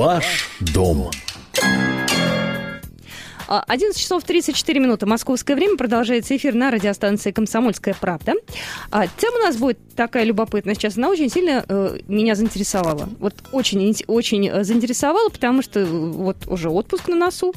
Ваш 0.00 0.48
дом. 0.60 1.10
11 3.48 4.00
часов 4.00 4.24
34 4.24 4.80
минуты 4.80 5.04
московское 5.04 5.54
время. 5.54 5.76
Продолжается 5.76 6.34
эфир 6.34 6.54
на 6.54 6.70
радиостанции 6.70 7.32
«Комсомольская 7.32 7.94
правда». 8.00 8.32
А, 8.90 9.06
тема 9.06 9.36
у 9.36 9.42
нас 9.42 9.58
будет 9.58 9.78
такая 9.94 10.24
любопытная 10.24 10.74
сейчас. 10.74 10.96
Она 10.96 11.10
очень 11.10 11.28
сильно 11.28 11.66
э, 11.68 11.98
меня 12.08 12.34
заинтересовала. 12.34 13.10
Вот 13.18 13.34
очень, 13.52 13.94
очень 14.06 14.48
э, 14.48 14.64
заинтересовала, 14.64 15.28
потому 15.28 15.60
что 15.60 15.80
э, 15.80 15.84
вот 15.84 16.46
уже 16.46 16.70
отпуск 16.70 17.08
на 17.08 17.16
носу 17.16 17.52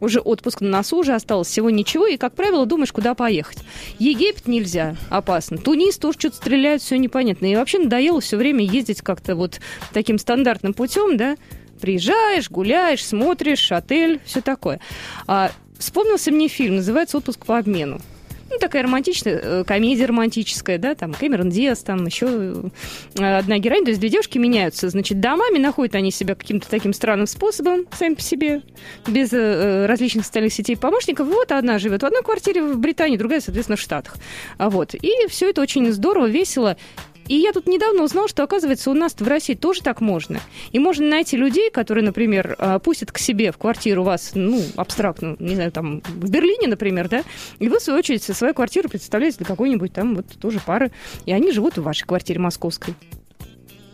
уже 0.00 0.20
отпуск 0.20 0.60
на 0.60 0.68
носу, 0.68 0.98
уже 0.98 1.14
осталось 1.14 1.48
всего 1.48 1.70
ничего, 1.70 2.06
и, 2.06 2.16
как 2.16 2.34
правило, 2.34 2.66
думаешь, 2.66 2.92
куда 2.92 3.14
поехать. 3.14 3.58
Египет 3.98 4.46
нельзя, 4.46 4.96
опасно. 5.08 5.58
Тунис 5.58 5.98
тоже 5.98 6.18
что-то 6.18 6.36
стреляют, 6.36 6.82
все 6.82 6.98
непонятно. 6.98 7.46
И 7.46 7.56
вообще 7.56 7.78
надоело 7.78 8.20
все 8.20 8.36
время 8.36 8.64
ездить 8.64 9.02
как-то 9.02 9.36
вот 9.36 9.60
таким 9.92 10.18
стандартным 10.18 10.74
путем, 10.74 11.16
да, 11.16 11.36
приезжаешь, 11.80 12.50
гуляешь, 12.50 13.04
смотришь, 13.04 13.72
отель, 13.72 14.20
все 14.24 14.40
такое. 14.40 14.80
А, 15.26 15.50
вспомнился 15.78 16.30
мне 16.30 16.48
фильм, 16.48 16.76
называется 16.76 17.18
«Отпуск 17.18 17.44
по 17.46 17.58
обмену» 17.58 18.00
ну, 18.50 18.58
такая 18.58 18.82
романтичная, 18.82 19.40
э, 19.42 19.64
комедия 19.64 20.06
романтическая, 20.06 20.78
да, 20.78 20.94
там 20.94 21.14
Кэмерон 21.14 21.50
Диас, 21.50 21.80
там 21.80 22.04
еще 22.04 22.70
э, 23.16 23.38
одна 23.38 23.58
героиня, 23.58 23.84
то 23.84 23.90
есть 23.90 24.00
две 24.00 24.10
девушки 24.10 24.38
меняются, 24.38 24.88
значит, 24.88 25.20
домами, 25.20 25.58
находят 25.58 25.94
они 25.94 26.10
себя 26.10 26.34
каким-то 26.34 26.68
таким 26.68 26.92
странным 26.92 27.26
способом, 27.26 27.86
сами 27.96 28.14
по 28.14 28.22
себе, 28.22 28.62
без 29.06 29.32
э, 29.32 29.86
различных 29.86 30.26
социальных 30.26 30.52
сетей 30.52 30.76
помощников. 30.76 31.28
Вот 31.28 31.52
одна 31.52 31.78
живет 31.78 32.02
в 32.02 32.06
одной 32.06 32.22
квартире 32.22 32.62
в 32.62 32.78
Британии, 32.78 33.16
другая, 33.16 33.40
соответственно, 33.40 33.76
в 33.76 33.80
Штатах. 33.80 34.16
А 34.58 34.68
вот. 34.68 34.94
И 34.94 35.26
все 35.28 35.50
это 35.50 35.60
очень 35.62 35.90
здорово, 35.92 36.26
весело. 36.26 36.76
И 37.30 37.36
я 37.36 37.52
тут 37.52 37.68
недавно 37.68 38.02
узнала, 38.02 38.26
что, 38.26 38.42
оказывается, 38.42 38.90
у 38.90 38.94
нас 38.94 39.14
в 39.16 39.28
России 39.28 39.54
тоже 39.54 39.82
так 39.82 40.00
можно. 40.00 40.40
И 40.72 40.80
можно 40.80 41.06
найти 41.06 41.36
людей, 41.36 41.70
которые, 41.70 42.04
например, 42.04 42.56
а, 42.58 42.80
пустят 42.80 43.12
к 43.12 43.18
себе 43.18 43.52
в 43.52 43.56
квартиру 43.56 44.02
вас, 44.02 44.32
ну, 44.34 44.60
абстрактно, 44.74 45.36
не 45.38 45.54
знаю, 45.54 45.70
там, 45.70 46.00
в 46.00 46.28
Берлине, 46.28 46.66
например, 46.66 47.08
да, 47.08 47.22
и 47.60 47.68
вы, 47.68 47.78
в 47.78 47.82
свою 47.82 48.00
очередь, 48.00 48.24
свою 48.24 48.52
квартиру 48.52 48.88
представляете 48.88 49.38
для 49.38 49.46
какой-нибудь 49.46 49.92
там 49.92 50.16
вот 50.16 50.26
тоже 50.40 50.58
пары, 50.58 50.90
и 51.24 51.32
они 51.32 51.52
живут 51.52 51.76
в 51.78 51.84
вашей 51.84 52.04
квартире 52.04 52.40
московской. 52.40 52.96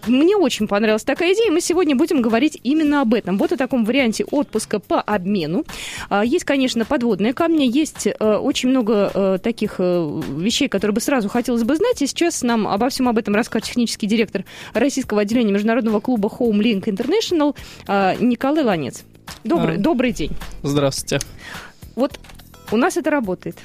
Мне 0.07 0.37
очень 0.37 0.69
понравилась 0.69 1.05
такая 1.05 1.35
идея, 1.35 1.51
мы 1.51 1.61
сегодня 1.61 1.97
будем 1.97 2.23
говорить 2.23 2.59
именно 2.63 3.01
об 3.03 3.15
этом. 3.15 3.39
Вот 3.39 3.53
о 3.53 3.57
таком 3.57 3.85
варианте 3.85 4.25
отпуска 4.25 4.79
по 4.79 5.01
обмену. 5.01 5.65
А, 6.09 6.25
есть, 6.25 6.45
конечно, 6.45 6.85
подводные 6.85 7.33
камни, 7.33 7.65
есть 7.65 8.07
э, 8.07 8.37
очень 8.37 8.69
много 8.69 9.11
э, 9.13 9.39
таких 9.43 9.77
э, 9.79 10.23
вещей, 10.37 10.69
которые 10.69 10.95
бы 10.95 11.01
сразу 11.01 11.29
хотелось 11.29 11.65
бы 11.65 11.77
знать, 11.77 12.03
и 12.03 12.07
сейчас 12.07 12.43
нам 12.43 12.67
обо 12.69 12.89
всем 12.89 13.09
об 13.09 13.19
этом 13.19 13.35
расскажет 13.35 13.69
технический 13.69 14.07
директор 14.07 14.45
российского 14.73 15.23
отделения 15.23 15.53
международного 15.53 16.01
клуба 16.01 16.31
Home 16.39 16.61
Link 16.61 16.85
International 16.85 17.57
а, 17.87 18.15
Николай 18.17 18.65
Ланец. 18.65 19.05
Добрый, 19.45 19.77
а, 19.77 19.79
добрый 19.79 20.13
день. 20.13 20.33
Здравствуйте. 20.63 21.21
Вот 21.95 22.19
у 22.73 22.77
нас 22.77 22.97
это 22.97 23.11
работает. 23.11 23.57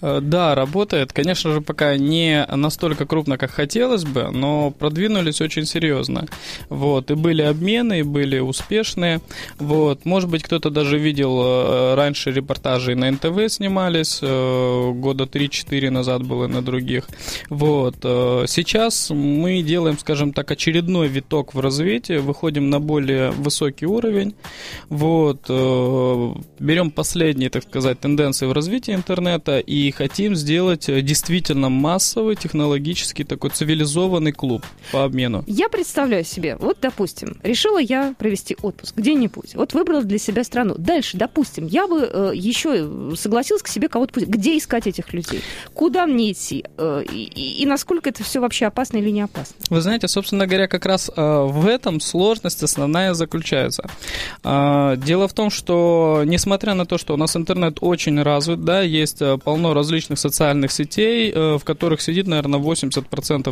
Э, 0.00 0.20
да, 0.22 0.54
работает. 0.54 1.12
Конечно 1.12 1.52
же, 1.52 1.60
пока 1.60 1.96
не 1.96 2.46
настолько 2.46 3.06
крупно, 3.06 3.38
как 3.38 3.50
хотелось 3.50 4.04
бы, 4.04 4.30
но 4.30 4.70
продвинулись 4.70 5.40
очень 5.40 5.66
серьезно. 5.66 6.26
Вот. 6.68 7.10
И 7.10 7.14
были 7.14 7.42
обмены, 7.42 8.00
и 8.00 8.02
были 8.02 8.38
успешные. 8.38 9.20
Вот. 9.58 10.04
Может 10.04 10.30
быть, 10.30 10.42
кто-то 10.42 10.70
даже 10.70 10.98
видел 10.98 11.40
э, 11.42 11.94
раньше 11.94 12.30
репортажи 12.30 12.94
на 12.94 13.10
НТВ 13.10 13.52
снимались, 13.52 14.20
э, 14.22 14.92
года 14.92 15.24
3-4 15.24 15.90
назад 15.90 16.22
было 16.22 16.46
на 16.46 16.62
других. 16.62 17.04
Вот. 17.50 17.96
Сейчас 17.98 19.10
мы 19.10 19.62
делаем, 19.62 19.98
скажем 19.98 20.32
так, 20.32 20.50
очередной 20.50 21.08
виток 21.08 21.54
в 21.54 21.60
развитии, 21.60 22.18
выходим 22.18 22.70
на 22.70 22.80
более 22.80 23.30
высокий 23.30 23.86
уровень. 23.86 24.34
Вот. 24.88 25.48
Берем 26.58 26.90
последние, 26.90 27.50
так 27.50 27.64
сказать, 27.64 28.00
тенденции 28.00 28.27
в 28.46 28.52
развитии 28.52 28.94
интернета 28.94 29.58
и 29.58 29.78
и 29.78 29.90
хотим 29.90 30.34
сделать 30.34 30.88
э, 30.88 31.00
действительно 31.02 31.68
массовый, 31.68 32.36
технологический, 32.36 33.24
такой 33.24 33.50
цивилизованный 33.50 34.32
клуб 34.32 34.64
по 34.92 35.04
обмену. 35.04 35.44
Я 35.46 35.68
представляю 35.68 36.24
себе, 36.24 36.56
вот, 36.56 36.78
допустим, 36.82 37.38
решила 37.42 37.78
я 37.78 38.14
провести 38.18 38.56
отпуск 38.60 38.96
где-нибудь, 38.96 39.54
вот 39.54 39.72
выбрала 39.74 40.02
для 40.02 40.18
себя 40.18 40.44
страну. 40.44 40.74
Дальше, 40.76 41.16
допустим, 41.16 41.66
я 41.66 41.86
бы 41.86 42.00
э, 42.00 42.32
еще 42.34 43.14
согласилась 43.16 43.62
к 43.62 43.68
себе 43.68 43.88
кого-то 43.88 44.14
пустить. 44.14 44.30
Где 44.30 44.58
искать 44.58 44.86
этих 44.86 45.12
людей? 45.12 45.40
Куда 45.74 46.06
мне 46.06 46.32
идти? 46.32 46.64
Э, 46.76 47.02
и, 47.08 47.62
и 47.62 47.66
насколько 47.66 48.10
это 48.10 48.24
все 48.24 48.40
вообще 48.40 48.66
опасно 48.66 48.98
или 48.98 49.10
не 49.10 49.20
опасно? 49.20 49.54
Вы 49.70 49.80
знаете, 49.80 50.08
собственно 50.08 50.46
говоря, 50.46 50.66
как 50.66 50.86
раз 50.86 51.10
э, 51.14 51.22
в 51.22 51.66
этом 51.66 52.00
сложность 52.00 52.62
основная 52.62 53.14
заключается. 53.14 53.88
Э, 54.42 54.96
дело 54.96 55.28
в 55.28 55.32
том, 55.32 55.50
что 55.50 56.22
несмотря 56.24 56.74
на 56.74 56.84
то, 56.84 56.98
что 56.98 57.14
у 57.14 57.16
нас 57.16 57.36
интернет 57.36 57.78
очень 57.80 58.17
развит, 58.22 58.64
да, 58.64 58.82
есть 58.82 59.22
э, 59.22 59.38
полно 59.38 59.74
различных 59.74 60.18
социальных 60.18 60.72
сетей, 60.72 61.32
э, 61.34 61.58
в 61.58 61.64
которых 61.64 62.00
сидит, 62.00 62.26
наверное, 62.26 62.60
80%, 62.60 63.04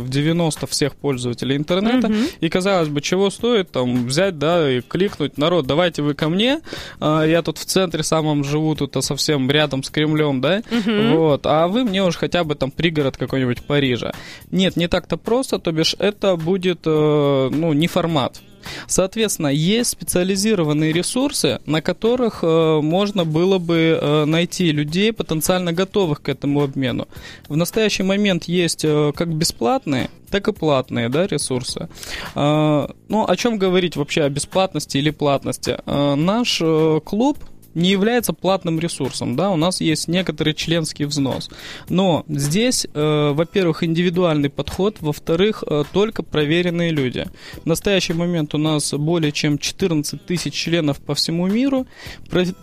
90% 0.07 0.67
всех 0.67 0.95
пользователей 0.95 1.55
интернета. 1.55 2.07
Mm-hmm. 2.07 2.33
И, 2.39 2.49
казалось 2.49 2.89
бы, 2.89 3.01
чего 3.01 3.29
стоит 3.29 3.71
там 3.71 4.05
взять, 4.07 4.37
да, 4.37 4.71
и 4.71 4.81
кликнуть, 4.81 5.37
народ, 5.37 5.67
давайте 5.67 6.01
вы 6.01 6.13
ко 6.13 6.29
мне, 6.29 6.61
а, 6.99 7.23
я 7.23 7.41
тут 7.41 7.57
в 7.57 7.65
центре 7.65 8.03
самом 8.03 8.43
живу, 8.43 8.75
тут 8.75 8.95
а 8.95 9.01
совсем 9.01 9.49
рядом 9.49 9.83
с 9.83 9.89
Кремлем, 9.89 10.41
да, 10.41 10.59
mm-hmm. 10.59 11.15
вот, 11.15 11.45
а 11.45 11.67
вы 11.67 11.83
мне 11.83 12.03
уж 12.03 12.15
хотя 12.15 12.43
бы 12.43 12.55
там 12.55 12.71
пригород 12.71 13.17
какой-нибудь 13.17 13.63
Парижа. 13.63 14.13
Нет, 14.51 14.75
не 14.75 14.87
так-то 14.87 15.17
просто, 15.17 15.59
то 15.59 15.71
бишь 15.71 15.95
это 15.99 16.35
будет, 16.35 16.81
э, 16.85 17.49
ну, 17.51 17.73
не 17.73 17.87
формат. 17.87 18.41
Соответственно, 18.87 19.47
есть 19.47 19.91
специализированные 19.91 20.91
ресурсы, 20.91 21.59
на 21.65 21.81
которых 21.81 22.39
э, 22.43 22.79
можно 22.81 23.25
было 23.25 23.57
бы 23.57 23.99
э, 23.99 24.25
найти 24.25 24.71
людей, 24.71 25.13
потенциально 25.13 25.73
готовых 25.73 26.21
к 26.21 26.29
этому 26.29 26.63
обмену. 26.63 27.07
В 27.47 27.55
настоящий 27.55 28.03
момент 28.03 28.45
есть 28.45 28.85
э, 28.85 29.11
как 29.15 29.33
бесплатные, 29.33 30.09
так 30.29 30.47
и 30.47 30.53
платные 30.53 31.09
да, 31.09 31.27
ресурсы. 31.27 31.89
Э, 32.35 32.87
ну, 33.07 33.25
о 33.27 33.35
чем 33.35 33.57
говорить 33.57 33.95
вообще 33.95 34.23
о 34.23 34.29
бесплатности 34.29 34.97
или 34.97 35.09
платности? 35.09 35.77
Э, 35.85 36.15
наш 36.15 36.59
э, 36.61 36.99
клуб 37.03 37.37
не 37.77 37.91
является 37.91 38.33
платным 38.33 38.79
ресурсом, 38.79 39.35
да, 39.35 39.51
у 39.51 39.55
нас 39.55 39.81
есть 39.81 40.07
некоторый 40.07 40.53
членский 40.53 41.05
взнос. 41.05 41.49
Но 41.89 42.25
здесь, 42.27 42.87
э, 42.91 43.31
во-первых, 43.33 43.83
индивидуальный 43.83 44.49
подход, 44.49 44.97
во-вторых, 44.99 45.63
э, 45.65 45.83
только 45.93 46.23
проверенные 46.23 46.91
люди. 46.91 47.27
В 47.63 47.65
настоящий 47.65 48.13
момент 48.13 48.55
у 48.55 48.57
нас 48.57 48.93
более 48.93 49.31
чем 49.31 49.57
14 49.57 50.25
тысяч 50.25 50.53
членов 50.53 50.97
по 50.97 51.13
всему 51.13 51.47
миру, 51.47 51.85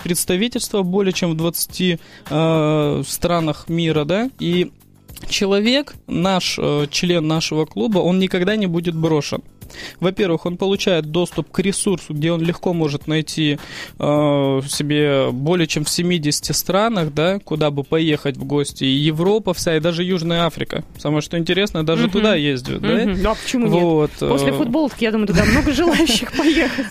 представительства 0.03 0.83
более 0.83 1.13
чем 1.13 1.31
в 1.31 1.37
20 1.37 1.99
э, 2.31 3.03
странах 3.07 3.69
мира, 3.69 4.05
да, 4.05 4.31
и 4.41 4.73
человек, 5.29 5.95
наш 6.07 6.59
э, 6.59 6.87
член 6.91 7.27
нашего 7.27 7.67
клуба, 7.67 7.99
он 7.99 8.19
никогда 8.19 8.57
не 8.57 8.67
будет 8.67 8.95
брошен. 8.95 9.43
Во-первых, 10.01 10.47
он 10.47 10.57
получает 10.57 11.07
доступ 11.07 11.51
к 11.51 11.59
ресурсу, 11.61 12.15
где 12.15 12.33
он 12.33 12.41
легко 12.43 12.73
может 12.73 13.07
найти 13.07 13.59
э, 13.99 14.61
себе 14.69 15.31
более 15.31 15.67
чем 15.67 15.85
в 15.85 15.91
70 15.91 16.55
странах, 16.55 17.13
да, 17.15 17.39
куда 17.39 17.71
бы 17.71 17.85
поехать 17.85 18.37
в 18.37 18.45
гости. 18.45 18.85
И 18.85 18.89
Европа 18.89 19.55
вся, 19.55 19.77
и 19.77 19.81
даже 19.81 20.05
Южная 20.05 20.45
Африка. 20.47 20.85
Самое 20.99 21.23
что 21.23 21.39
интересно, 21.39 21.85
даже 21.85 22.05
угу. 22.05 22.13
туда 22.13 22.35
ездят, 22.35 22.79
угу. 22.79 22.87
да? 22.87 23.15
Да, 23.15 23.35
почему 23.35 23.69
вот. 23.69 24.11
нет? 24.21 24.31
После 24.31 24.51
э, 24.51 24.53
футболки, 24.53 25.05
я 25.05 25.11
думаю, 25.11 25.27
туда 25.27 25.45
много 25.45 25.73
желающих 25.75 26.33
поехать. 26.33 26.87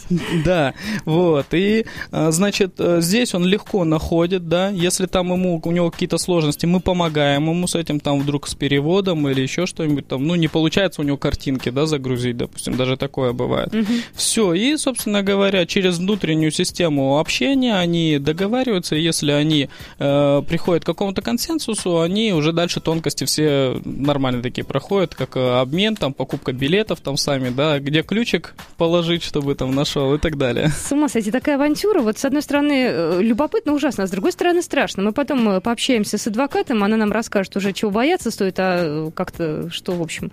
Да, 0.45 0.73
вот. 1.05 1.47
И, 1.53 1.85
э, 2.11 2.31
значит, 2.31 2.75
э, 2.79 3.01
здесь 3.01 3.33
он 3.33 3.45
легко 3.45 3.83
находит, 3.83 4.47
да, 4.47 4.69
если 4.69 5.05
там 5.05 5.31
ему, 5.31 5.61
у 5.63 5.71
него 5.71 5.91
какие-то 5.91 6.17
сложности, 6.17 6.65
мы 6.65 6.79
помогаем 6.79 7.50
ему 7.50 7.67
с 7.67 7.75
этим, 7.75 8.00
там, 8.00 8.19
вдруг 8.19 8.47
с 8.47 8.55
переводом 8.55 9.27
или 9.29 9.41
еще 9.41 9.65
что-нибудь 9.65 10.07
там, 10.07 10.25
ну, 10.25 10.35
не 10.35 10.47
получается 10.47 11.01
у 11.01 11.03
него 11.03 11.17
картинки, 11.17 11.69
да, 11.69 11.85
загрузить, 11.85 12.38
допустим, 12.38 12.73
допустим, 12.74 12.78
даже 12.78 12.98
такое 12.98 13.34
бывает. 13.34 13.74
Угу. 13.74 13.94
Все, 14.16 14.54
и, 14.54 14.78
собственно 14.78 15.24
говоря, 15.24 15.66
через 15.66 15.98
внутреннюю 15.98 16.52
систему 16.52 17.20
общения 17.20 17.75
они 17.75 18.20
договариваются, 18.20 18.96
если 18.96 19.31
они 19.31 19.70
э, 20.00 20.42
приходят 20.48 20.84
к 20.84 20.86
какому-то 20.86 21.22
консенсусу, 21.22 22.02
они 22.02 22.34
уже 22.34 22.52
дальше 22.52 22.80
тонкости 22.80 23.25
все 23.25 23.80
нормально 23.86 24.42
такие 24.42 24.64
проходят, 24.66 25.16
как 25.16 25.36
э, 25.38 25.60
обмен, 25.60 25.96
там, 25.96 26.14
покупка 26.14 26.52
билетов 26.52 27.00
там 27.02 27.18
сами, 27.18 27.50
да, 27.50 27.80
где 27.80 28.04
ключик 28.04 28.56
положить, 28.78 29.24
чтобы 29.24 29.56
там 29.56 29.74
нашел 29.74 30.14
и 30.14 30.18
так 30.18 30.38
далее. 30.38 30.70
С 30.70 30.92
ума 30.92 31.10
сойти, 31.10 31.31
такая 31.31 31.56
авантюра, 31.56 32.02
вот 32.02 32.18
с 32.18 32.25
одной 32.25 32.42
стороны 32.42 32.88
э, 32.90 33.20
любопытно, 33.22 33.74
ужасно, 33.74 34.04
а 34.04 34.08
с 34.08 34.12
другой 34.12 34.31
стороны 34.31 34.62
страшно. 34.62 35.04
Мы 35.04 35.12
потом 35.12 35.50
э, 35.50 35.62
пообщаемся 35.62 36.18
с 36.18 36.28
адвокатом, 36.28 36.84
она 36.84 36.98
нам 36.98 37.12
расскажет 37.12 37.56
уже, 37.56 37.74
чего 37.74 37.92
бояться 37.92 38.31
стоит, 38.31 38.56
а 38.58 39.12
как-то, 39.12 39.70
что, 39.70 39.94
в 39.94 40.02
общем, 40.02 40.31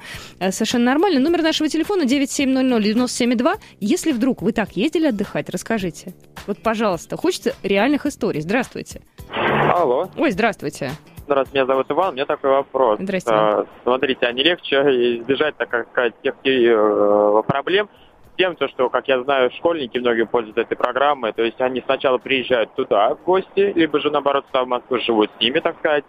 совершенно 0.50 0.84
нормально. 0.84 1.20
Номер 1.20 1.42
нашего 1.42 1.68
телефона 1.68 2.04
9 2.04 2.19
970-97-2. 2.20 3.54
Если 3.80 4.12
вдруг 4.12 4.42
вы 4.42 4.52
так 4.52 4.72
ездили 4.72 5.06
отдыхать, 5.06 5.50
расскажите. 5.50 6.14
Вот, 6.46 6.62
пожалуйста, 6.62 7.16
хочется 7.16 7.54
реальных 7.62 8.06
историй. 8.06 8.40
Здравствуйте. 8.40 9.02
Алло. 9.72 10.10
Ой, 10.16 10.30
здравствуйте. 10.30 10.90
Здравствуйте, 11.24 11.58
меня 11.58 11.66
зовут 11.66 11.90
Иван. 11.90 12.10
У 12.10 12.12
меня 12.14 12.26
такой 12.26 12.50
вопрос. 12.50 12.98
Здравствуйте. 13.00 13.68
смотрите, 13.84 14.26
а 14.26 14.32
не 14.32 14.42
легче 14.42 14.76
избежать 15.20 15.56
так 15.56 15.68
как 15.68 16.12
тех 16.22 16.34
э, 16.44 17.42
проблем, 17.46 17.88
тем, 18.36 18.56
то, 18.56 18.68
что, 18.68 18.88
как 18.88 19.06
я 19.06 19.22
знаю, 19.22 19.50
школьники 19.50 19.98
многие 19.98 20.26
пользуются 20.26 20.62
этой 20.62 20.76
программой. 20.76 21.32
То 21.32 21.42
есть 21.42 21.60
они 21.60 21.82
сначала 21.82 22.18
приезжают 22.18 22.74
туда 22.74 23.14
в 23.14 23.22
гости, 23.24 23.72
либо 23.76 24.00
же, 24.00 24.10
наоборот, 24.10 24.46
сюда 24.48 24.64
в 24.64 24.68
Москву 24.68 24.98
живут 24.98 25.30
с 25.36 25.40
ними, 25.40 25.60
так 25.60 25.78
сказать 25.78 26.04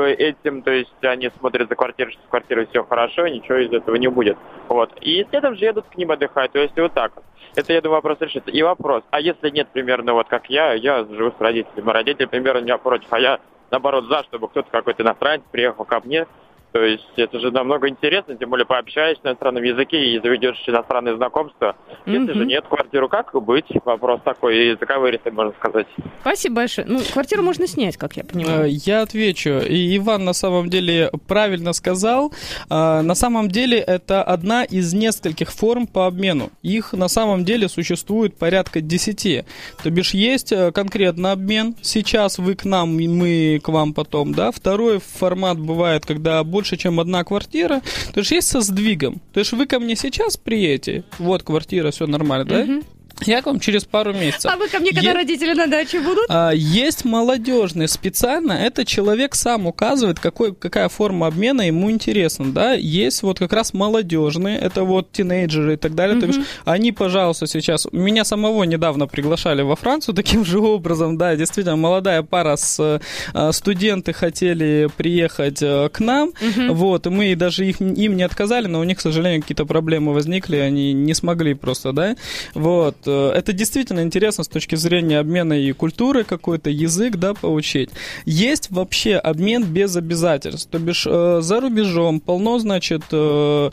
этим, 0.00 0.62
то 0.62 0.70
есть 0.70 0.92
они 1.02 1.30
смотрят 1.38 1.68
за 1.68 1.76
квартирой, 1.76 2.12
что 2.12 2.22
с 2.22 2.28
квартирой 2.28 2.66
все 2.66 2.84
хорошо, 2.84 3.26
ничего 3.26 3.58
из 3.58 3.72
этого 3.72 3.96
не 3.96 4.08
будет. 4.08 4.36
Вот. 4.68 4.90
И 5.00 5.26
следом 5.30 5.56
же 5.56 5.64
едут 5.64 5.86
к 5.86 5.96
ним 5.96 6.10
отдыхать, 6.10 6.52
то 6.52 6.58
есть 6.58 6.76
вот 6.78 6.92
так 6.92 7.12
вот. 7.14 7.24
Это, 7.54 7.72
я 7.72 7.80
думаю, 7.80 7.96
вопрос 7.96 8.18
решится. 8.20 8.50
И 8.50 8.62
вопрос, 8.62 9.04
а 9.10 9.20
если 9.20 9.50
нет, 9.50 9.68
примерно, 9.72 10.14
вот 10.14 10.28
как 10.28 10.48
я, 10.48 10.72
я 10.72 11.04
живу 11.04 11.32
с 11.36 11.40
родителями, 11.40 11.90
родители, 11.90 12.26
примерно, 12.26 12.64
не 12.64 12.78
против, 12.78 13.06
а 13.10 13.20
я, 13.20 13.40
наоборот, 13.70 14.06
за, 14.06 14.22
чтобы 14.24 14.48
кто-то 14.48 14.70
какой-то 14.70 15.02
иностранец 15.02 15.42
приехал 15.50 15.84
ко 15.84 16.00
мне, 16.00 16.26
то 16.72 16.82
есть 16.82 17.04
это 17.16 17.38
же 17.38 17.50
намного 17.50 17.88
интересно, 17.88 18.34
тем 18.34 18.48
более 18.48 18.64
пообщаешься 18.64 19.22
на 19.24 19.28
иностранном 19.30 19.62
языке 19.62 20.02
и 20.02 20.20
заведешь 20.20 20.56
иностранные 20.66 21.16
знакомства. 21.16 21.76
Если 22.06 22.32
mm-hmm. 22.32 22.34
же 22.34 22.46
нет 22.46 22.64
квартиру, 22.66 23.08
как 23.08 23.32
быть? 23.42 23.66
Вопрос 23.84 24.20
такой, 24.24 24.68
языковой 24.68 25.10
риск, 25.10 25.30
можно 25.30 25.52
сказать. 25.58 25.86
Спасибо 26.22 26.56
большое. 26.56 26.86
Ну, 26.86 27.00
квартиру 27.12 27.42
можно 27.42 27.66
снять, 27.66 27.98
как 27.98 28.16
я 28.16 28.24
понимаю. 28.24 28.64
Э, 28.64 28.68
я 28.68 29.02
отвечу. 29.02 29.50
И 29.50 29.96
Иван 29.98 30.24
на 30.24 30.32
самом 30.32 30.70
деле 30.70 31.10
правильно 31.28 31.74
сказал. 31.74 32.32
Э, 32.70 33.02
на 33.02 33.14
самом 33.14 33.48
деле 33.48 33.78
это 33.78 34.22
одна 34.22 34.64
из 34.64 34.94
нескольких 34.94 35.52
форм 35.52 35.86
по 35.86 36.06
обмену. 36.06 36.50
Их 36.62 36.94
на 36.94 37.08
самом 37.08 37.44
деле 37.44 37.68
существует 37.68 38.38
порядка 38.38 38.80
10. 38.80 39.44
То 39.82 39.90
бишь 39.90 40.14
есть 40.14 40.52
э, 40.52 40.72
конкретно 40.72 41.32
обмен. 41.32 41.74
Сейчас 41.82 42.38
вы 42.38 42.54
к 42.54 42.64
нам, 42.64 42.96
мы 42.96 43.60
к 43.62 43.68
вам 43.68 43.92
потом, 43.92 44.32
да. 44.32 44.50
Второй 44.52 45.00
формат 45.00 45.58
бывает, 45.58 46.06
когда 46.06 46.42
больше 46.42 46.61
больше, 46.62 46.76
чем 46.76 47.00
одна 47.00 47.24
квартира, 47.24 47.82
то 48.14 48.20
есть 48.20 48.30
есть 48.30 48.48
со 48.48 48.60
сдвигом. 48.60 49.20
То 49.32 49.40
есть 49.40 49.52
вы 49.52 49.66
ко 49.66 49.80
мне 49.80 49.96
сейчас 49.96 50.36
приедете, 50.36 51.02
вот 51.18 51.42
квартира, 51.42 51.90
все 51.90 52.06
нормально, 52.06 52.44
да? 52.44 52.60
Угу. 52.60 52.82
Я 53.26 53.42
к 53.42 53.46
вам 53.46 53.60
через 53.60 53.84
пару 53.84 54.12
месяцев. 54.12 54.50
А 54.52 54.56
вы 54.56 54.68
ко 54.68 54.78
мне, 54.78 54.90
когда 54.90 55.10
е- 55.10 55.14
родители 55.14 55.54
на 55.54 55.66
даче 55.66 56.00
будут? 56.00 56.24
А, 56.28 56.50
есть 56.50 57.04
молодежный 57.04 57.88
специально. 57.88 58.52
Это 58.52 58.84
человек 58.84 59.34
сам 59.34 59.66
указывает, 59.66 60.18
какой, 60.18 60.54
какая 60.54 60.88
форма 60.88 61.26
обмена 61.26 61.62
ему 61.62 61.90
интересна. 61.90 62.52
Да? 62.52 62.72
Есть 62.72 63.22
вот 63.22 63.38
как 63.38 63.52
раз 63.52 63.72
молодежные, 63.72 64.58
это 64.58 64.84
вот 64.84 65.12
тинейджеры 65.12 65.74
и 65.74 65.76
так 65.76 65.94
далее. 65.94 66.16
Mm-hmm. 66.16 66.20
То 66.20 66.26
есть 66.26 66.40
они, 66.64 66.92
пожалуйста, 66.92 67.46
сейчас... 67.46 67.86
Меня 67.92 68.24
самого 68.24 68.64
недавно 68.64 69.06
приглашали 69.06 69.62
во 69.62 69.76
Францию 69.76 70.14
таким 70.14 70.44
же 70.44 70.58
образом. 70.58 71.16
Да, 71.16 71.36
действительно, 71.36 71.76
молодая 71.76 72.22
пара 72.22 72.56
с 72.56 73.00
а, 73.34 73.52
студенты 73.52 74.12
хотели 74.12 74.88
приехать 74.96 75.62
а, 75.62 75.88
к 75.88 76.00
нам. 76.00 76.30
Mm-hmm. 76.30 76.72
Вот, 76.72 77.06
и 77.06 77.10
мы 77.10 77.34
даже 77.36 77.66
их, 77.66 77.80
им 77.80 78.16
не 78.16 78.22
отказали, 78.22 78.66
но 78.66 78.80
у 78.80 78.84
них, 78.84 78.98
к 78.98 79.00
сожалению, 79.00 79.42
какие-то 79.42 79.66
проблемы 79.66 80.12
возникли, 80.12 80.56
они 80.56 80.92
не 80.92 81.14
смогли 81.14 81.54
просто, 81.54 81.92
да. 81.92 82.16
Вот, 82.54 82.96
Э, 83.06 83.11
это 83.34 83.52
действительно 83.52 84.00
интересно 84.00 84.44
с 84.44 84.48
точки 84.48 84.74
зрения 84.76 85.18
обмена 85.18 85.54
и 85.54 85.72
культуры 85.72 86.24
какой-то, 86.24 86.70
язык, 86.70 87.16
да, 87.16 87.34
поучить. 87.34 87.90
Есть 88.24 88.70
вообще 88.70 89.16
обмен 89.16 89.64
без 89.64 89.96
обязательств, 89.96 90.68
то 90.70 90.78
бишь 90.78 91.06
э, 91.08 91.40
за 91.42 91.60
рубежом 91.60 92.20
полно, 92.20 92.58
значит, 92.58 93.02
э, 93.10 93.70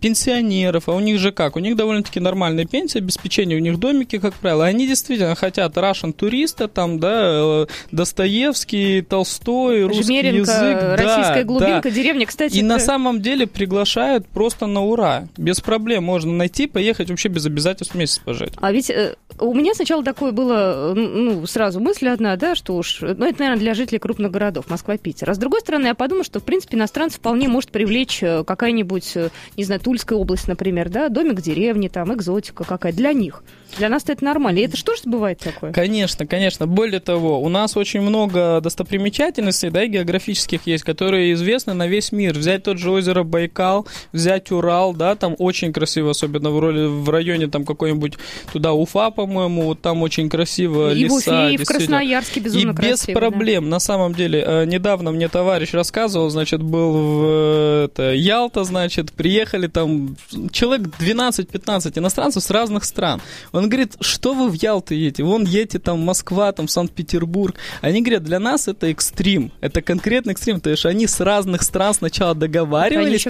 пенсионеров, 0.00 0.88
а 0.88 0.92
у 0.92 1.00
них 1.00 1.18
же 1.18 1.32
как? 1.32 1.56
У 1.56 1.58
них 1.58 1.76
довольно-таки 1.76 2.20
нормальные 2.20 2.66
пенсии, 2.66 2.98
обеспечение, 2.98 3.58
у 3.58 3.60
них 3.60 3.78
домики, 3.78 4.18
как 4.18 4.34
правило, 4.34 4.64
они 4.64 4.86
действительно 4.86 5.34
хотят 5.34 5.76
Russian 5.76 6.12
туриста, 6.12 6.68
там, 6.68 6.98
да, 6.98 7.66
Достоевский, 7.92 9.02
Толстой, 9.02 9.84
русский 9.84 10.04
Жмеренко, 10.04 10.38
язык. 10.38 10.82
российская 10.98 11.34
да, 11.34 11.44
глубинка, 11.44 11.88
да. 11.88 11.90
деревня, 11.90 12.26
кстати. 12.26 12.54
И 12.54 12.58
это... 12.58 12.66
на 12.66 12.78
самом 12.78 13.20
деле 13.20 13.46
приглашают 13.46 14.26
просто 14.26 14.66
на 14.66 14.82
ура, 14.82 15.28
без 15.36 15.60
проблем 15.60 16.04
можно 16.04 16.32
найти, 16.32 16.66
поехать 16.66 17.10
вообще 17.10 17.28
без 17.28 17.46
обязательств 17.46 17.94
месяц 17.94 18.18
пожить. 18.18 18.52
А 18.66 18.72
ведь 18.72 18.90
э, 18.90 19.14
у 19.38 19.54
меня 19.54 19.74
сначала 19.74 20.02
такое 20.02 20.32
было, 20.32 20.92
ну, 20.94 21.46
сразу 21.46 21.78
мысль 21.78 22.08
одна, 22.08 22.34
да, 22.36 22.54
что 22.54 22.74
уж, 22.74 23.00
ну, 23.00 23.26
это, 23.26 23.38
наверное, 23.38 23.56
для 23.56 23.74
жителей 23.74 23.98
крупных 23.98 24.32
городов, 24.32 24.64
Москва, 24.68 24.96
Питер. 24.96 25.30
А 25.30 25.34
с 25.34 25.38
другой 25.38 25.60
стороны, 25.60 25.86
я 25.86 25.94
подумала, 25.94 26.24
что, 26.24 26.40
в 26.40 26.44
принципе, 26.44 26.76
иностранцев 26.76 27.20
вполне 27.20 27.48
может 27.48 27.70
привлечь 27.70 28.22
э, 28.22 28.44
какая-нибудь, 28.44 29.12
э, 29.16 29.30
не 29.56 29.64
знаю, 29.64 29.80
Тульская 29.80 30.18
область, 30.18 30.48
например, 30.48 30.88
да, 30.88 31.08
домик 31.08 31.38
в 31.38 31.42
деревне, 31.42 31.88
там, 31.88 32.12
экзотика 32.12 32.64
какая 32.64 32.92
для 32.92 33.12
них. 33.12 33.44
Для 33.78 33.88
нас 33.88 34.04
это 34.06 34.24
нормально. 34.24 34.58
И 34.58 34.62
это 34.62 34.76
что 34.76 34.94
же 34.94 35.02
бывает 35.04 35.38
такое? 35.38 35.72
Конечно, 35.72 36.26
конечно. 36.26 36.66
Более 36.66 37.00
того, 37.00 37.40
у 37.40 37.48
нас 37.48 37.76
очень 37.76 38.00
много 38.00 38.60
достопримечательностей, 38.60 39.70
да, 39.70 39.86
географических 39.86 40.66
есть, 40.66 40.84
которые 40.84 41.32
известны 41.34 41.74
на 41.74 41.86
весь 41.86 42.12
мир. 42.12 42.34
Взять 42.34 42.62
тот 42.62 42.78
же 42.78 42.90
озеро 42.90 43.22
Байкал, 43.22 43.86
взять 44.12 44.50
Урал, 44.50 44.94
да, 44.94 45.14
там 45.14 45.34
очень 45.38 45.72
красиво, 45.72 46.10
особенно 46.10 46.50
в, 46.50 46.58
роли, 46.58 46.86
в 46.86 47.08
районе 47.10 47.48
там 47.48 47.64
какой-нибудь 47.64 48.14
туда 48.52 48.72
Уфа, 48.72 49.10
по-моему, 49.10 49.62
вот 49.62 49.80
там 49.80 50.02
очень 50.02 50.28
красиво, 50.28 50.92
и 50.92 51.04
леса. 51.04 51.14
В 51.14 51.16
Уфе, 51.16 51.54
и 51.54 51.56
в 51.56 51.64
Красноярске 51.64 52.40
безумно 52.40 52.70
И 52.70 52.72
без 52.72 53.00
красиво, 53.00 53.18
проблем, 53.18 53.64
да. 53.64 53.70
на 53.70 53.78
самом 53.78 54.14
деле. 54.14 54.44
Э, 54.46 54.64
недавно 54.64 55.12
мне 55.12 55.28
товарищ 55.28 55.72
рассказывал, 55.72 56.30
значит, 56.30 56.62
был 56.62 56.92
в 56.92 57.24
э, 57.24 57.84
это, 57.86 58.12
Ялта, 58.12 58.64
значит, 58.64 59.12
приехали 59.12 59.66
там 59.66 60.16
человек 60.52 60.88
12-15 60.98 61.98
иностранцев 61.98 62.42
с 62.42 62.50
разных 62.50 62.84
стран. 62.84 63.20
Он 63.52 63.68
говорит, 63.68 63.94
что 64.00 64.34
вы 64.34 64.48
в 64.48 64.54
Ялту 64.54 64.94
едете? 64.94 65.22
Вон 65.22 65.44
едете 65.44 65.78
там 65.78 66.00
Москва, 66.00 66.52
там 66.52 66.68
Санкт-Петербург. 66.68 67.56
Они 67.80 68.02
говорят, 68.02 68.24
для 68.24 68.38
нас 68.38 68.68
это 68.68 68.90
экстрим. 68.90 69.52
Это 69.60 69.82
конкретный 69.82 70.32
экстрим. 70.32 70.60
То 70.60 70.70
есть 70.70 70.84
они 70.84 71.06
с 71.06 71.20
разных 71.20 71.62
стран 71.62 71.94
сначала 71.94 72.34
договаривались, 72.34 73.26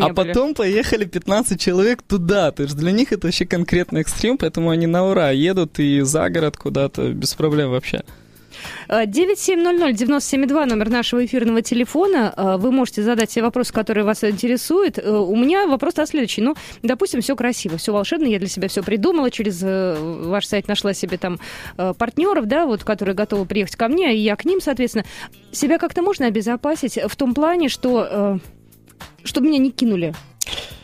а 0.00 0.08
потом 0.14 0.54
поехали 0.54 1.04
15 1.04 1.60
человек 1.60 2.02
туда. 2.02 2.50
То 2.52 2.62
есть 2.62 2.76
для 2.76 2.92
них 2.92 3.12
это 3.12 3.26
вообще 3.26 3.44
конкретный 3.44 4.00
экстрим, 4.00 4.38
поэтому 4.38 4.55
они 4.56 4.86
на 4.86 5.06
ура 5.06 5.30
едут 5.30 5.78
и 5.78 6.00
за 6.00 6.28
город 6.28 6.56
куда-то 6.56 7.12
без 7.12 7.34
проблем 7.34 7.70
вообще. 7.70 8.02
9700-9702, 8.88 10.66
номер 10.66 10.90
нашего 10.90 11.24
эфирного 11.24 11.62
телефона. 11.62 12.32
Э, 12.36 12.56
вы 12.56 12.72
можете 12.72 13.02
задать 13.02 13.30
все 13.30 13.42
вопросы, 13.42 13.72
которые 13.72 14.04
вас 14.04 14.24
интересуют. 14.24 14.98
Э, 14.98 15.10
у 15.10 15.34
меня 15.36 15.66
вопрос 15.66 15.94
следующий. 16.06 16.42
Ну, 16.42 16.54
допустим, 16.82 17.20
все 17.20 17.34
красиво, 17.36 17.78
все 17.78 17.92
волшебно, 17.92 18.26
я 18.26 18.38
для 18.38 18.48
себя 18.48 18.68
все 18.68 18.82
придумала, 18.82 19.30
через 19.30 19.62
э, 19.62 19.96
ваш 19.98 20.46
сайт 20.46 20.68
нашла 20.68 20.92
себе 20.92 21.18
там 21.18 21.38
партнеров, 21.76 22.46
да, 22.46 22.66
вот, 22.66 22.84
которые 22.84 23.14
готовы 23.14 23.46
приехать 23.46 23.76
ко 23.76 23.88
мне, 23.88 24.14
и 24.14 24.18
я 24.18 24.36
к 24.36 24.44
ним, 24.44 24.60
соответственно. 24.60 25.04
Себя 25.52 25.78
как-то 25.78 26.02
можно 26.02 26.26
обезопасить 26.26 26.98
в 27.08 27.16
том 27.16 27.34
плане, 27.34 27.68
что 27.68 28.38
чтобы 29.24 29.48
меня 29.48 29.58
не 29.58 29.70
кинули 29.70 30.14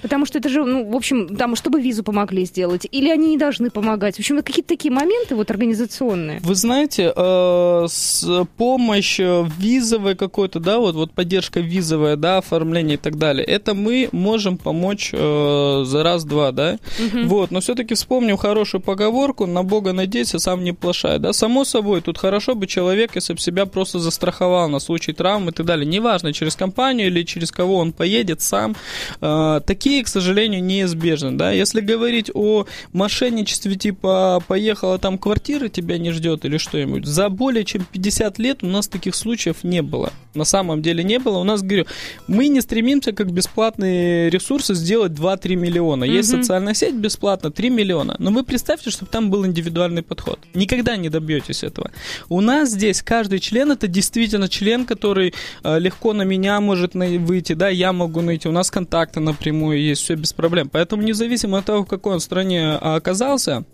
Потому 0.03 0.27
что 0.27 0.39
это 0.39 0.49
же, 0.49 0.65
ну, 0.65 0.91
в 0.91 0.97
общем, 0.97 1.37
там, 1.37 1.57
чтобы 1.57 1.81
визу 1.81 2.03
помогли 2.03 2.45
сделать, 2.45 2.87
или 2.91 3.09
они 3.09 3.31
не 3.31 3.39
должны 3.39 3.71
помогать. 3.71 4.17
В 4.17 4.19
общем, 4.19 4.43
какие-то 4.43 4.69
такие 4.69 4.93
моменты 4.93 5.35
вот 5.35 5.51
организационные. 5.51 6.41
Вы 6.43 6.55
знаете, 6.55 7.13
э, 7.15 7.87
с 7.89 8.47
помощь 8.57 9.19
визовой 9.19 10.15
какой-то, 10.15 10.61
да, 10.61 10.79
вот, 10.79 10.95
вот 10.95 11.13
поддержка 11.13 11.61
визовая, 11.61 12.17
да, 12.17 12.39
оформление 12.39 12.95
и 12.95 12.99
так 12.99 13.17
далее, 13.17 13.45
это 13.45 13.75
мы 13.75 14.09
можем 14.13 14.59
помочь 14.59 15.11
э, 15.13 15.83
за 15.85 16.03
раз-два, 16.03 16.53
да. 16.53 16.79
Угу. 16.99 17.27
Вот, 17.27 17.51
но 17.51 17.61
все-таки 17.61 17.95
вспомним 17.95 18.37
хорошую 18.37 18.81
поговорку, 18.81 19.47
на 19.47 19.63
Бога 19.63 19.93
надейся, 19.93 20.39
сам 20.39 20.65
не 20.65 20.73
плашай, 20.73 21.19
да. 21.19 21.33
Само 21.33 21.65
собой, 21.65 22.01
тут 22.01 22.19
хорошо 22.19 22.55
бы 22.55 22.67
человек, 22.67 23.13
если 23.15 23.35
бы 23.35 23.41
себя 23.41 23.67
просто 23.67 23.99
застраховал 23.99 24.69
на 24.69 24.81
случай 24.81 25.13
травмы 25.13 25.51
и 25.51 25.55
так 25.55 25.67
далее. 25.67 25.87
Неважно, 25.87 26.33
через 26.33 26.57
компанию 26.57 27.07
или 27.07 27.23
через 27.23 27.51
кого 27.53 27.77
он 27.77 27.93
поедет 27.93 28.41
сам. 28.41 28.75
Э, 29.21 29.61
такие 29.65 29.92
такие, 29.93 30.05
к 30.05 30.09
сожалению, 30.09 30.65
неизбежны. 30.65 31.33
Да? 31.33 31.53
Если 31.53 31.83
говорить 31.83 32.31
о 32.35 32.65
мошенничестве, 32.95 33.77
типа 33.77 34.43
поехала 34.49 34.99
там 34.99 35.19
квартира, 35.19 35.69
тебя 35.69 35.99
не 35.99 36.13
ждет 36.13 36.47
или 36.47 36.57
что-нибудь, 36.57 37.05
за 37.05 37.29
более 37.29 37.65
чем 37.65 37.85
50 37.85 38.39
лет 38.39 38.63
у 38.63 38.67
нас 38.67 38.89
таких 38.89 39.15
случаев 39.15 39.65
не 39.65 39.83
было. 39.83 40.11
На 40.35 40.45
самом 40.45 40.81
деле 40.81 41.05
не 41.05 41.19
было. 41.19 41.39
У 41.39 41.45
нас, 41.45 41.63
говорю, 41.63 41.85
мы 42.27 42.49
не 42.49 42.63
стремимся 42.63 43.13
как 43.13 43.31
бесплатные 43.31 44.31
ресурсы 44.31 44.75
сделать 44.75 45.13
2-3 45.13 45.57
миллиона. 45.57 46.05
Есть 46.05 46.33
угу. 46.33 46.43
социальная 46.43 46.75
сеть 46.75 46.95
бесплатно, 46.95 47.51
3 47.51 47.71
миллиона. 47.71 48.17
Но 48.19 48.31
вы 48.31 48.43
представьте, 48.43 48.91
чтобы 48.91 49.11
там 49.11 49.31
был 49.31 49.45
индивидуальный 49.45 50.03
подход. 50.03 50.39
Никогда 50.55 50.97
не 50.97 51.11
добьетесь 51.11 51.63
этого. 51.63 51.91
У 52.31 52.41
нас 52.41 52.71
здесь 52.71 53.03
каждый 53.03 53.41
член 53.41 53.73
это 53.73 53.89
действительно 53.89 54.49
член, 54.49 54.87
который 54.87 55.35
э, 55.65 55.79
легко 55.79 56.15
на 56.15 56.23
меня 56.23 56.61
может 56.61 56.95
выйти, 56.95 57.53
да, 57.55 57.69
я 57.69 57.93
могу 57.93 58.23
найти. 58.23 58.49
У 58.49 58.53
нас 58.53 58.71
контакты 58.71 59.21
напрямую 59.21 59.82
есть, 59.83 60.03
все 60.03 60.15
без 60.15 60.33
проблем. 60.33 60.69
Поэтому 60.71 61.03
независимо 61.03 61.59
от 61.59 61.65
того, 61.65 61.85
в 61.85 61.87
какой 61.87 62.15
он 62.15 62.21
стране 62.21 62.73
оказался, 62.73 63.65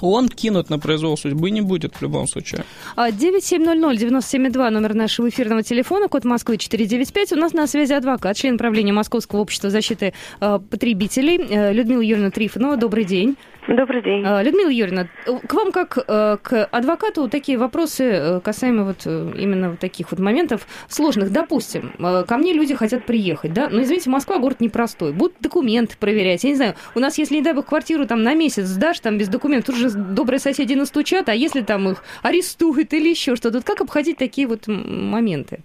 он 0.00 0.28
кинут 0.28 0.70
на 0.70 0.78
произвол 0.78 1.16
судьбы 1.16 1.50
не 1.50 1.60
будет 1.60 1.94
в 1.94 2.02
любом 2.02 2.26
случае. 2.26 2.64
9700-9702, 2.96 4.66
а, 4.66 4.70
номер 4.70 4.94
нашего 4.94 5.28
эфирного 5.28 5.62
телефона, 5.62 6.08
код 6.08 6.24
Москвы 6.24 6.58
495. 6.58 7.32
У 7.32 7.36
нас 7.36 7.52
на 7.52 7.66
связи 7.66 7.92
адвокат, 7.92 8.36
член 8.36 8.58
правления 8.58 8.92
Московского 8.92 9.40
общества 9.40 9.70
защиты 9.70 10.12
э, 10.40 10.58
потребителей 10.70 11.38
э, 11.38 11.72
Людмила 11.72 12.00
Юрьевна 12.00 12.30
Трифонова. 12.30 12.76
Добрый 12.76 13.04
день. 13.04 13.36
Добрый 13.68 14.00
день. 14.00 14.22
А, 14.24 14.42
Людмила 14.42 14.68
Юрьевна, 14.68 15.08
к 15.24 15.52
вам 15.52 15.72
как 15.72 15.98
э, 15.98 16.36
к 16.40 16.64
адвокату 16.66 17.28
такие 17.28 17.58
вопросы 17.58 18.04
э, 18.04 18.40
касаемо 18.40 18.84
вот 18.84 19.02
э, 19.06 19.32
именно 19.36 19.70
вот 19.70 19.80
таких 19.80 20.12
вот 20.12 20.20
моментов 20.20 20.68
сложных. 20.88 21.32
Допустим, 21.32 21.92
ко 21.98 22.36
мне 22.36 22.52
люди 22.52 22.76
хотят 22.76 23.06
приехать, 23.06 23.52
да, 23.52 23.68
но, 23.68 23.82
извините, 23.82 24.08
Москва 24.08 24.38
город 24.38 24.60
непростой. 24.60 25.12
Будут 25.12 25.36
документы 25.40 25.96
проверять, 25.98 26.44
я 26.44 26.50
не 26.50 26.56
знаю, 26.56 26.74
у 26.94 27.00
нас, 27.00 27.18
если, 27.18 27.34
не 27.34 27.42
дай 27.42 27.54
бог, 27.54 27.66
квартиру 27.66 28.06
там 28.06 28.22
на 28.22 28.34
месяц 28.34 28.66
сдашь, 28.66 29.00
там 29.00 29.18
без 29.18 29.28
документов, 29.28 29.74
тут 29.74 29.76
же 29.76 29.90
добрые 29.90 30.38
соседи 30.38 30.74
настучат, 30.74 31.28
а 31.28 31.34
если 31.34 31.62
там 31.62 31.88
их 31.88 32.04
арестуют 32.22 32.92
или 32.92 33.08
еще 33.08 33.34
что-то, 33.34 33.62
как 33.62 33.80
обходить 33.80 34.16
такие 34.16 34.46
вот 34.46 34.68
моменты? 34.68 35.60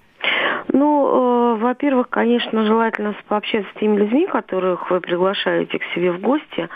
Ну, 0.73 1.30
во-первых, 1.55 2.09
конечно, 2.09 2.65
желательно 2.65 3.15
пообщаться 3.27 3.69
с 3.75 3.79
теми 3.79 3.97
людьми, 3.97 4.27
которых 4.27 4.89
вы 4.89 4.99
приглашаете 5.01 5.79
к 5.79 5.83
себе 5.93 6.11
в 6.11 6.19
гости, 6.19 6.69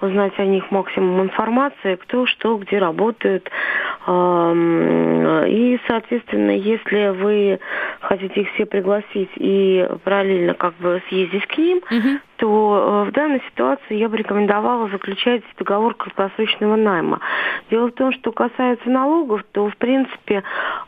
узнать 0.00 0.38
о 0.38 0.44
них 0.44 0.70
максимум 0.70 1.22
информации, 1.22 1.96
кто, 1.96 2.26
что, 2.26 2.56
где 2.58 2.78
работает. 2.78 3.50
Э, 4.06 5.46
и, 5.48 5.80
соответственно, 5.86 6.50
если 6.50 7.08
вы 7.08 7.60
хотите 8.00 8.42
их 8.42 8.52
все 8.54 8.66
пригласить 8.66 9.30
и 9.36 9.88
параллельно 10.04 10.54
как 10.54 10.74
бы 10.74 11.02
съездить 11.08 11.46
к 11.46 11.58
ним, 11.58 11.78
угу 11.78 12.18
то 12.36 13.04
э, 13.06 13.10
в 13.10 13.12
данной 13.12 13.40
ситуации 13.50 13.96
я 13.96 14.08
бы 14.08 14.16
рекомендовала 14.16 14.88
заключать 14.88 15.42
договор 15.58 15.94
краткосрочного 15.94 16.76
найма. 16.76 17.20
Дело 17.70 17.88
в 17.88 17.92
том, 17.92 18.12
что 18.12 18.32
касается 18.32 18.88
налогов, 18.88 19.42
то 19.52 19.68
в 19.68 19.76
принципе 19.76 20.42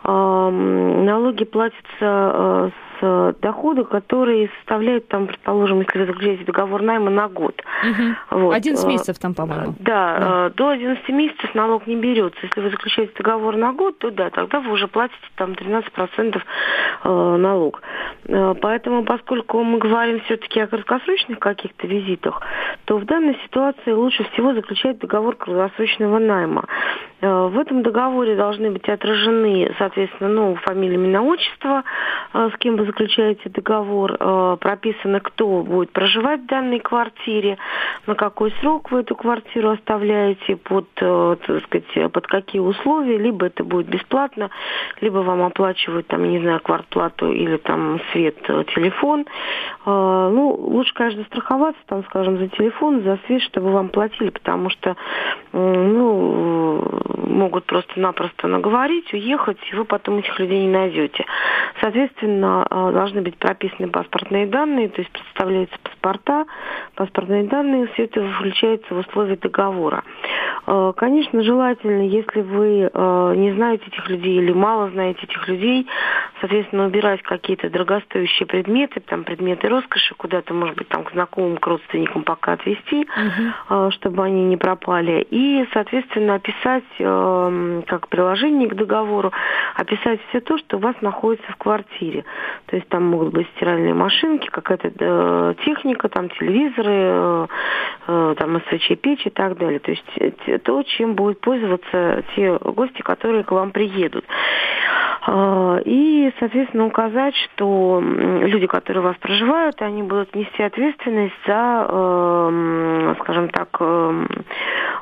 налоги 0.04 1.44
платятся 1.44 1.80
э, 2.00 2.70
с 3.00 3.36
дохода, 3.40 3.84
который 3.84 4.50
составляет, 4.58 5.08
там, 5.08 5.26
предположим, 5.26 5.80
если 5.80 5.98
вы 5.98 6.06
заключаете 6.06 6.44
договор 6.44 6.82
найма 6.82 7.10
на 7.10 7.28
год. 7.28 7.62
Угу. 7.82 8.40
Вот. 8.40 8.54
11 8.54 8.84
э, 8.84 8.88
месяцев 8.88 9.18
там, 9.18 9.34
по-моему. 9.34 9.74
Да, 9.80 10.18
да, 10.18 10.50
до 10.50 10.68
11 10.70 11.08
месяцев 11.10 11.54
налог 11.54 11.86
не 11.86 11.96
берется. 11.96 12.38
Если 12.42 12.60
вы 12.60 12.70
заключаете 12.70 13.12
договор 13.16 13.56
на 13.56 13.72
год, 13.72 13.98
то 13.98 14.10
да, 14.10 14.30
тогда 14.30 14.60
вы 14.60 14.72
уже 14.72 14.88
платите 14.88 15.20
там 15.36 15.52
13% 15.52 16.42
налог. 17.38 17.82
Поэтому, 18.60 19.04
поскольку 19.04 19.62
мы 19.62 19.78
говорим 19.78 20.20
все-таки 20.22 20.60
о 20.60 20.66
краткосрочных 20.66 21.38
каких-то 21.44 21.86
визитах, 21.86 22.40
то 22.86 22.96
в 22.98 23.04
данной 23.04 23.38
ситуации 23.44 23.92
лучше 23.92 24.24
всего 24.32 24.54
заключать 24.54 24.98
договор 24.98 25.36
краткосрочного 25.36 26.18
найма. 26.18 26.64
Э, 27.24 27.48
в 27.48 27.58
этом 27.58 27.82
договоре 27.82 28.36
должны 28.36 28.70
быть 28.70 28.88
отражены, 28.88 29.72
соответственно, 29.78 30.28
ну, 30.30 30.54
фамилия, 30.56 30.94
имя, 30.94 31.20
отчество, 31.20 31.82
э, 32.32 32.50
с 32.52 32.58
кем 32.58 32.76
вы 32.76 32.84
заключаете 32.84 33.48
договор, 33.48 34.16
э, 34.18 34.56
прописано, 34.60 35.20
кто 35.20 35.62
будет 35.62 35.90
проживать 35.92 36.42
в 36.42 36.46
данной 36.46 36.80
квартире, 36.80 37.56
на 38.06 38.14
какой 38.14 38.52
срок 38.60 38.90
вы 38.90 39.00
эту 39.00 39.14
квартиру 39.14 39.70
оставляете, 39.70 40.56
под, 40.56 40.88
так 40.94 41.64
сказать, 41.64 42.12
под 42.12 42.26
какие 42.26 42.60
условия, 42.60 43.18
либо 43.18 43.46
это 43.46 43.64
будет 43.64 43.88
бесплатно, 43.88 44.50
либо 45.00 45.18
вам 45.18 45.42
оплачивают, 45.42 46.06
там, 46.08 46.28
не 46.28 46.40
знаю, 46.40 46.60
квартплату 46.60 47.32
или 47.32 47.56
там 47.56 48.00
свет, 48.12 48.36
телефон. 48.74 49.26
Ну, 49.86 50.54
лучше, 50.58 50.92
конечно, 50.94 51.23
страховаться, 51.24 51.80
там, 51.86 52.04
скажем, 52.04 52.38
за 52.38 52.48
телефон, 52.48 53.02
за 53.02 53.18
свет, 53.26 53.42
чтобы 53.42 53.70
вам 53.72 53.88
платили, 53.88 54.30
потому 54.30 54.70
что, 54.70 54.96
ну, 55.52 56.84
могут 57.34 57.66
просто-напросто 57.66 58.48
наговорить, 58.48 59.12
уехать, 59.12 59.58
и 59.70 59.76
вы 59.76 59.84
потом 59.84 60.18
этих 60.18 60.38
людей 60.38 60.62
не 60.62 60.72
найдете. 60.72 61.24
Соответственно, 61.80 62.66
э, 62.70 62.92
должны 62.92 63.22
быть 63.22 63.36
прописаны 63.36 63.88
паспортные 63.88 64.46
данные, 64.46 64.88
то 64.88 65.00
есть 65.00 65.10
представляются 65.10 65.76
паспорта, 65.82 66.46
паспортные 66.94 67.44
данные, 67.44 67.88
все 67.88 68.04
это 68.04 68.26
включается 68.32 68.94
в 68.94 68.98
условия 68.98 69.36
договора. 69.36 70.02
Э, 70.66 70.92
конечно, 70.96 71.42
желательно, 71.42 72.06
если 72.06 72.40
вы 72.40 72.90
э, 72.92 73.34
не 73.36 73.52
знаете 73.52 73.84
этих 73.86 74.08
людей 74.08 74.36
или 74.36 74.52
мало 74.52 74.90
знаете 74.90 75.20
этих 75.22 75.48
людей, 75.48 75.86
соответственно, 76.40 76.86
убирать 76.86 77.22
какие-то 77.22 77.68
дорогостоящие 77.68 78.46
предметы, 78.46 79.00
там 79.00 79.24
предметы 79.24 79.68
роскоши 79.68 80.14
куда-то, 80.14 80.54
может 80.54 80.76
быть, 80.76 80.88
там 80.88 81.04
к 81.04 81.13
знакомым, 81.14 81.56
к 81.56 81.66
родственникам 81.66 82.22
пока 82.22 82.52
отвезти, 82.52 83.06
угу. 83.06 83.90
чтобы 83.92 84.24
они 84.24 84.44
не 84.44 84.56
пропали. 84.56 85.26
И, 85.30 85.66
соответственно, 85.72 86.34
описать 86.34 86.84
Эм, 87.44 87.82
как 87.86 88.08
приложение 88.08 88.68
к 88.68 88.74
договору, 88.74 89.32
описать 89.74 90.20
все 90.28 90.40
то, 90.40 90.58
что 90.58 90.76
у 90.76 90.80
вас 90.80 90.94
находится 91.00 91.50
в 91.52 91.56
квартире. 91.56 92.24
То 92.66 92.76
есть 92.76 92.88
там 92.88 93.04
могут 93.04 93.32
быть 93.32 93.46
стиральные 93.56 93.94
машинки, 93.94 94.48
какая-то 94.48 94.92
э, 94.98 95.54
техника, 95.64 96.08
там 96.08 96.28
телевизоры, 96.30 96.92
э, 96.92 97.46
э, 98.08 98.34
там 98.38 98.60
СВЧ 98.60 98.98
печь 99.00 99.26
и 99.26 99.30
так 99.30 99.56
далее. 99.58 99.78
То 99.78 99.90
есть 99.90 100.62
то, 100.64 100.82
чем 100.82 101.14
будут 101.14 101.40
пользоваться 101.40 102.24
те 102.34 102.56
гости, 102.58 103.02
которые 103.02 103.44
к 103.44 103.52
вам 103.52 103.70
приедут. 103.70 104.24
И, 105.26 106.32
соответственно, 106.38 106.84
указать, 106.84 107.34
что 107.34 108.02
люди, 108.02 108.66
которые 108.66 109.02
у 109.02 109.06
вас 109.06 109.16
проживают, 109.16 109.80
они 109.80 110.02
будут 110.02 110.34
нести 110.34 110.62
ответственность 110.62 111.03
за, 111.46 111.86
эм, 111.88 113.16
скажем 113.20 113.48
так, 113.50 113.68
эм, 113.80 114.28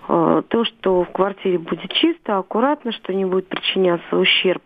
то, 0.09 0.65
что 0.65 1.05
в 1.05 1.13
квартире 1.13 1.59
будет 1.59 1.91
чисто, 1.93 2.39
аккуратно, 2.39 2.93
что 2.93 3.15
не 3.15 3.25
будет 3.25 3.49
причиняться 3.49 4.17
ущерб 4.17 4.63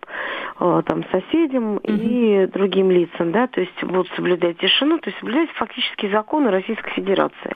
э, 0.59 0.83
там 0.87 1.05
соседям 1.11 1.77
mm-hmm. 1.77 1.83
и 1.85 2.47
другим 2.47 2.91
лицам, 2.91 3.33
да, 3.33 3.47
то 3.47 3.61
есть 3.61 3.85
будут 3.85 4.09
соблюдать 4.17 4.59
тишину, 4.59 4.99
то 4.99 5.11
есть 5.11 5.19
соблюдать 5.21 5.51
фактически 5.51 6.11
законы 6.11 6.51
Российской 6.51 6.91
Федерации. 6.93 7.55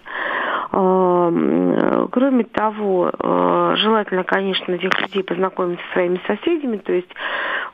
Э, 0.73 2.07
кроме 2.13 2.45
того, 2.45 3.11
э, 3.13 3.75
желательно, 3.77 4.25
конечно, 4.25 4.73
этих 4.73 5.01
людей 5.01 5.23
познакомить 5.25 5.81
со 5.81 5.93
своими 5.95 6.21
соседями, 6.27 6.79
то 6.79 6.93
есть 6.93 7.09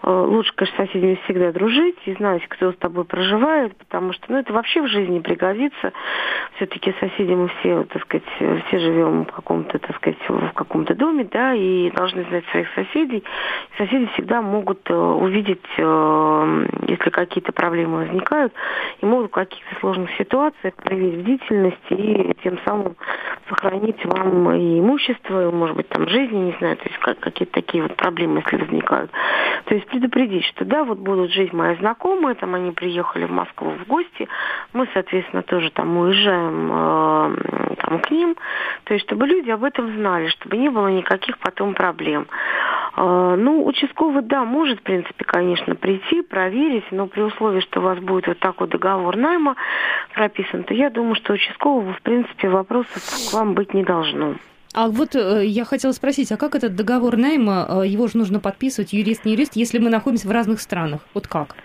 лучше, 0.02 0.52
конечно, 0.54 0.84
с 0.84 0.88
соседями 0.88 1.18
всегда 1.24 1.52
дружить 1.52 1.96
и 2.04 2.14
знать, 2.14 2.46
кто 2.48 2.70
с 2.70 2.76
тобой 2.76 3.04
проживает, 3.04 3.76
потому 3.76 4.12
что, 4.12 4.26
ну, 4.28 4.38
это 4.38 4.52
вообще 4.52 4.82
в 4.82 4.88
жизни 4.88 5.18
пригодится. 5.18 5.92
Все-таки 6.56 6.94
соседи 7.00 7.32
мы 7.32 7.48
все, 7.58 7.84
так 7.84 8.02
сказать, 8.02 8.24
все 8.36 8.78
живем 8.78 9.24
в 9.24 9.32
каком-то, 9.32 9.78
так 9.78 9.96
сказать, 9.96 10.18
в 10.28 10.52
каком-то 10.52 10.94
доме, 10.94 11.26
да, 11.30 11.54
и 11.54 11.90
должны 11.90 12.24
знать 12.24 12.44
своих 12.50 12.68
соседей. 12.74 13.24
Соседи 13.78 14.06
всегда 14.14 14.42
могут 14.42 14.88
э, 14.90 14.94
увидеть, 14.94 15.64
э, 15.76 16.66
если 16.86 17.10
какие-то 17.10 17.52
проблемы 17.52 17.98
возникают, 17.98 18.52
и 19.00 19.06
могут 19.06 19.30
в 19.30 19.34
каких-то 19.34 19.80
сложных 19.80 20.10
ситуациях 20.16 20.74
проявить 20.74 21.20
бдительность 21.20 21.76
и 21.90 22.34
тем 22.42 22.58
самым 22.64 22.96
сохранить 23.48 24.04
вам 24.04 24.50
и 24.52 24.80
имущество, 24.80 25.48
и, 25.48 25.52
может 25.52 25.76
быть, 25.76 25.88
там 25.88 26.08
жизни, 26.08 26.36
не 26.36 26.56
знаю, 26.58 26.76
то 26.76 26.84
есть 26.84 26.98
как, 26.98 27.20
какие-то 27.20 27.52
такие 27.52 27.82
вот 27.82 27.96
проблемы, 27.96 28.42
если 28.44 28.56
возникают. 28.64 29.10
То 29.66 29.74
есть 29.74 29.86
предупредить, 29.86 30.44
что 30.46 30.64
да, 30.64 30.84
вот 30.84 30.98
будут 30.98 31.32
жить 31.32 31.52
мои 31.52 31.76
знакомые, 31.76 32.34
там 32.34 32.54
они 32.54 32.72
приехали 32.72 33.24
в 33.24 33.30
Москву 33.30 33.70
в 33.70 33.86
гости, 33.86 34.28
мы, 34.72 34.88
соответственно, 34.92 35.42
тоже 35.42 35.70
там 35.70 35.96
уезжаем 35.96 36.70
э, 36.72 37.74
там 37.82 37.98
к 38.00 38.10
ним, 38.10 38.36
то 38.84 38.94
есть 38.94 39.06
чтобы 39.06 39.26
люди 39.26 39.50
об 39.50 39.64
этом 39.64 39.94
знали, 39.96 40.28
чтобы 40.28 40.56
не 40.56 40.68
было 40.68 40.88
никаких 40.88 41.38
потом 41.38 41.74
проблем. 41.74 42.26
А, 42.94 43.36
ну, 43.36 43.64
участковый, 43.66 44.22
да, 44.22 44.44
может, 44.44 44.80
в 44.80 44.82
принципе, 44.82 45.24
конечно, 45.24 45.74
прийти, 45.74 46.22
проверить, 46.22 46.84
но 46.90 47.06
при 47.06 47.22
условии, 47.22 47.60
что 47.60 47.80
у 47.80 47.82
вас 47.82 47.98
будет 47.98 48.26
вот 48.26 48.38
такой 48.38 48.68
договор 48.68 49.16
найма 49.16 49.56
прописан, 50.14 50.64
то 50.64 50.74
я 50.74 50.90
думаю, 50.90 51.14
что 51.16 51.32
участкового, 51.32 51.92
в 51.92 52.02
принципе, 52.02 52.48
вопросов 52.48 53.02
к 53.30 53.34
вам 53.34 53.54
быть 53.54 53.74
не 53.74 53.84
должно. 53.84 54.36
А 54.74 54.88
вот 54.88 55.16
э, 55.16 55.46
я 55.46 55.64
хотела 55.64 55.92
спросить, 55.92 56.30
а 56.32 56.36
как 56.36 56.54
этот 56.54 56.76
договор 56.76 57.16
найма, 57.16 57.66
э, 57.82 57.86
его 57.86 58.08
же 58.08 58.18
нужно 58.18 58.40
подписывать, 58.40 58.92
юрист, 58.92 59.24
не 59.24 59.32
юрист, 59.32 59.56
если 59.56 59.78
мы 59.78 59.88
находимся 59.88 60.28
в 60.28 60.30
разных 60.30 60.60
странах? 60.60 61.00
Вот 61.14 61.26
как? 61.26 61.56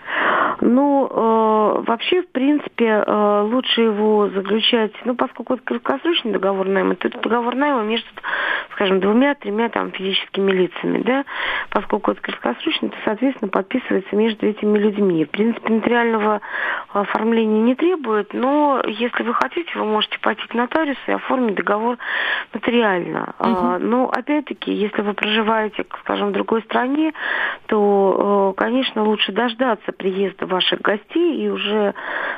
Ну, 0.64 1.08
э, 1.10 1.82
вообще, 1.88 2.22
в 2.22 2.28
принципе, 2.28 3.02
э, 3.04 3.40
лучше 3.50 3.80
его 3.80 4.28
заключать, 4.28 4.92
ну, 5.04 5.16
поскольку 5.16 5.54
это 5.54 5.62
краткосрочный 5.64 6.30
договор 6.30 6.68
найма, 6.68 6.94
то 6.94 7.08
это 7.08 7.18
договор 7.18 7.56
найма 7.56 7.82
между, 7.82 8.06
скажем, 8.70 9.00
двумя-тремя 9.00 9.70
там 9.70 9.90
физическими 9.90 10.52
лицами, 10.52 11.02
да, 11.02 11.24
поскольку 11.70 12.12
это 12.12 12.20
краткосрочный, 12.20 12.90
то, 12.90 12.96
соответственно, 13.04 13.50
подписывается 13.50 14.14
между 14.14 14.46
этими 14.46 14.78
людьми. 14.78 15.24
В 15.24 15.30
принципе, 15.30 15.72
нотариального 15.72 16.40
оформления 16.92 17.60
не 17.60 17.74
требует, 17.74 18.32
но 18.32 18.82
если 18.86 19.24
вы 19.24 19.34
хотите, 19.34 19.70
вы 19.74 19.84
можете 19.84 20.20
пойти 20.20 20.46
к 20.46 20.54
нотариусу 20.54 21.00
и 21.08 21.12
оформить 21.12 21.56
договор 21.56 21.98
нотариально. 22.54 23.34
Угу. 23.40 23.78
Но, 23.80 24.08
опять-таки, 24.08 24.72
если 24.72 25.02
вы 25.02 25.14
проживаете, 25.14 25.84
скажем, 26.02 26.28
в 26.28 26.32
другой 26.32 26.62
стране, 26.62 27.14
то, 27.66 28.52
э, 28.56 28.60
конечно, 28.60 29.02
лучше 29.02 29.32
дождаться 29.32 29.90
приезда 29.90 30.51
ваших 30.52 30.80
гостей 30.80 31.44
и 31.44 31.48
уже, 31.48 31.94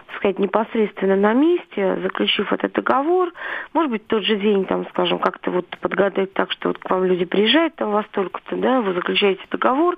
так 0.06 0.16
сказать, 0.16 0.38
непосредственно 0.38 1.16
на 1.16 1.32
месте, 1.32 1.98
заключив 2.02 2.52
этот 2.52 2.72
договор, 2.72 3.32
может 3.72 3.90
быть, 3.90 4.06
тот 4.06 4.24
же 4.24 4.36
день, 4.36 4.64
там, 4.64 4.86
скажем, 4.88 5.18
как-то 5.18 5.50
вот 5.50 5.66
подгадать 5.80 6.32
так, 6.32 6.50
что 6.52 6.68
вот 6.68 6.78
к 6.78 6.88
вам 6.88 7.04
люди 7.04 7.24
приезжают, 7.24 7.74
там, 7.76 7.90
вас 7.90 8.06
только-то, 8.12 8.56
да, 8.56 8.80
вы 8.80 8.94
заключаете 8.94 9.42
договор, 9.50 9.96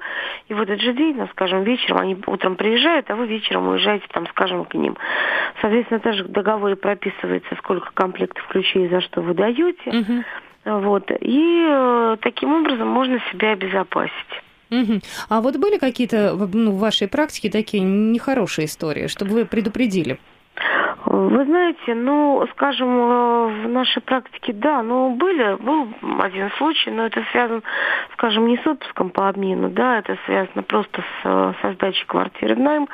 и 0.48 0.54
в 0.54 0.60
этот 0.60 0.80
же 0.80 0.92
день, 0.92 1.16
ну, 1.16 1.28
скажем, 1.28 1.62
вечером, 1.62 1.98
они 1.98 2.16
утром 2.26 2.56
приезжают, 2.56 3.10
а 3.10 3.16
вы 3.16 3.26
вечером 3.26 3.68
уезжаете, 3.68 4.06
там, 4.12 4.26
скажем, 4.28 4.64
к 4.64 4.74
ним. 4.74 4.96
Соответственно, 5.60 6.00
также 6.00 6.24
в 6.24 6.28
договоре 6.28 6.76
прописывается, 6.76 7.54
сколько 7.58 7.92
комплектов 7.92 8.46
ключей 8.48 8.88
за 8.88 9.00
что 9.00 9.20
вы 9.20 9.34
даете. 9.34 9.90
Uh-huh. 9.90 10.24
Вот. 10.66 11.10
И 11.20 11.66
э, 11.68 12.16
таким 12.20 12.52
образом 12.52 12.88
можно 12.88 13.20
себя 13.30 13.52
обезопасить. 13.52 14.42
Угу. 14.70 15.00
А 15.28 15.40
вот 15.40 15.56
были 15.56 15.78
какие-то 15.78 16.34
ну, 16.34 16.72
в 16.72 16.78
вашей 16.78 17.08
практике 17.08 17.50
такие 17.50 17.82
нехорошие 17.82 18.66
истории, 18.66 19.06
чтобы 19.06 19.32
вы 19.32 19.44
предупредили? 19.44 20.18
Вы 21.16 21.46
знаете, 21.46 21.94
ну, 21.94 22.46
скажем, 22.52 22.88
э, 22.88 23.46
в 23.62 23.68
нашей 23.68 24.02
практике, 24.02 24.52
да, 24.52 24.82
ну, 24.82 25.16
были, 25.16 25.54
был 25.54 25.88
один 26.20 26.50
случай, 26.58 26.90
но 26.90 27.06
это 27.06 27.24
связано, 27.32 27.62
скажем, 28.12 28.46
не 28.46 28.58
с 28.58 28.66
отпуском 28.66 29.08
по 29.08 29.28
обмену, 29.28 29.70
да, 29.70 30.00
это 30.00 30.18
связано 30.26 30.62
просто 30.62 31.00
с, 31.00 31.04
э, 31.24 31.52
со 31.62 31.72
сдачей 31.72 32.04
квартиры 32.06 32.54
в 32.54 32.60
найм, 32.60 32.86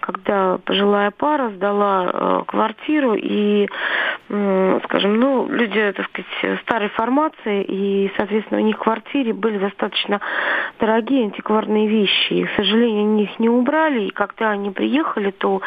когда 0.00 0.58
пожилая 0.64 1.10
пара 1.10 1.50
сдала 1.50 2.10
э, 2.10 2.42
квартиру 2.46 3.12
и, 3.14 3.68
э, 4.30 4.80
скажем, 4.84 5.20
ну, 5.20 5.46
люди, 5.50 5.92
так 5.94 6.06
сказать, 6.06 6.60
старой 6.62 6.88
формации, 6.88 7.64
и, 7.64 8.10
соответственно, 8.16 8.62
у 8.62 8.64
них 8.64 8.76
в 8.76 8.82
квартире 8.82 9.34
были 9.34 9.58
достаточно 9.58 10.22
дорогие 10.80 11.24
антикварные 11.24 11.86
вещи, 11.86 12.32
и, 12.32 12.44
к 12.44 12.50
сожалению, 12.56 13.02
они 13.02 13.24
их 13.24 13.38
не 13.38 13.50
убрали, 13.50 14.04
и 14.04 14.10
когда 14.10 14.52
они 14.52 14.70
приехали, 14.70 15.32
то 15.32 15.60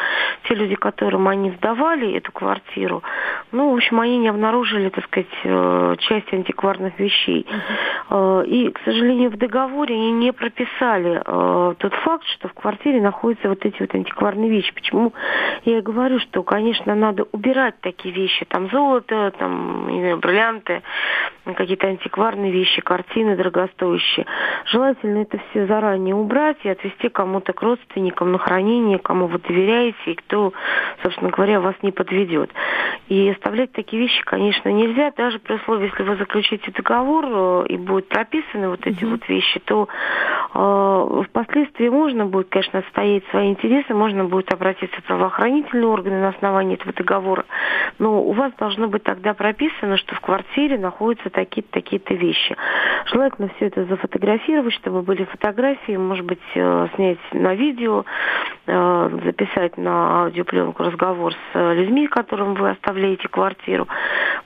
те 0.48 0.54
люди, 0.54 0.74
которым 0.74 1.28
они 1.28 1.52
сдавали, 1.52 1.91
сдавали 1.92 2.16
эту 2.16 2.32
квартиру, 2.32 3.02
ну, 3.50 3.70
в 3.70 3.74
общем, 3.74 4.00
они 4.00 4.18
не 4.18 4.28
обнаружили, 4.28 4.88
так 4.88 5.04
сказать, 5.04 5.26
э, 5.44 5.96
часть 6.00 6.32
антикварных 6.32 6.98
вещей. 6.98 7.46
Uh-huh. 7.46 8.46
И, 8.46 8.70
к 8.70 8.80
сожалению, 8.84 9.30
в 9.30 9.36
договоре 9.36 9.94
они 9.94 10.12
не 10.12 10.32
прописали 10.32 11.22
э, 11.24 11.74
тот 11.78 11.94
факт, 11.94 12.24
что 12.26 12.48
в 12.48 12.54
квартире 12.54 13.00
находятся 13.00 13.48
вот 13.48 13.64
эти 13.64 13.80
вот 13.80 13.94
антикварные 13.94 14.50
вещи. 14.50 14.72
Почему 14.74 15.12
я 15.64 15.78
и 15.78 15.82
говорю, 15.82 16.18
что, 16.18 16.42
конечно, 16.42 16.94
надо 16.94 17.26
убирать 17.32 17.74
такие 17.80 18.14
вещи, 18.14 18.44
там 18.46 18.70
золото, 18.70 19.32
там 19.38 19.86
бриллианты, 20.20 20.82
какие-то 21.44 21.88
антикварные 21.88 22.52
вещи, 22.52 22.80
картины 22.80 23.36
дорогостоящие. 23.36 24.26
Желательно 24.66 25.22
это 25.22 25.38
все 25.50 25.66
заранее 25.66 26.14
убрать 26.14 26.58
и 26.62 26.68
отвезти 26.68 27.08
кому-то 27.08 27.52
к 27.52 27.62
родственникам 27.62 28.32
на 28.32 28.38
хранение, 28.38 28.98
кому 28.98 29.26
вы 29.26 29.38
доверяете 29.38 29.96
и 30.06 30.14
кто, 30.14 30.52
собственно 31.02 31.30
говоря, 31.30 31.60
вас 31.60 31.74
не 31.82 31.90
подведет. 31.90 32.50
И 33.08 33.28
оставлять 33.30 33.72
такие 33.72 34.02
вещи, 34.02 34.22
конечно, 34.24 34.68
нельзя, 34.68 35.12
даже 35.16 35.38
при 35.38 35.54
условии, 35.54 35.90
если 35.90 36.02
вы 36.04 36.16
заключите 36.16 36.70
договор 36.70 37.26
э, 37.26 37.66
и 37.68 37.76
будут 37.76 38.08
прописаны 38.08 38.68
вот 38.68 38.86
эти 38.86 39.02
mm-hmm. 39.02 39.10
вот 39.10 39.28
вещи, 39.28 39.60
то 39.64 39.88
э, 40.54 41.22
впоследствии 41.28 41.88
можно 41.88 42.26
будет, 42.26 42.48
конечно, 42.50 42.78
отстоять 42.78 43.24
свои 43.30 43.50
интересы, 43.50 43.94
можно 43.94 44.24
будет 44.24 44.52
обратиться 44.52 45.00
в 45.00 45.04
правоохранительные 45.04 45.86
органы 45.86 46.20
на 46.20 46.28
основании 46.28 46.76
этого 46.76 46.92
договора, 46.92 47.44
но 47.98 48.22
у 48.22 48.32
вас 48.32 48.52
должно 48.58 48.86
быть 48.86 49.02
тогда 49.02 49.34
прописано, 49.34 49.96
что 49.96 50.14
в 50.14 50.20
квартире 50.20 50.78
находятся 50.78 51.30
такие-то, 51.32 51.72
такие-то 51.72 52.14
вещи. 52.14 52.56
Желательно 53.06 53.50
все 53.56 53.66
это 53.66 53.84
зафотографировать, 53.84 54.74
чтобы 54.74 55.02
были 55.02 55.24
фотографии, 55.24 55.96
может 55.96 56.24
быть, 56.24 56.40
э, 56.54 56.88
снять 56.94 57.18
на 57.32 57.54
видео, 57.54 58.04
записать 58.66 59.76
на 59.76 60.22
аудиопленку 60.22 60.84
разговор 60.84 61.32
с 61.32 61.36
э, 61.54 61.74
людьми, 61.74 62.06
которым 62.06 62.54
вы 62.54 62.70
оставляете 62.70 63.28
квартиру. 63.28 63.88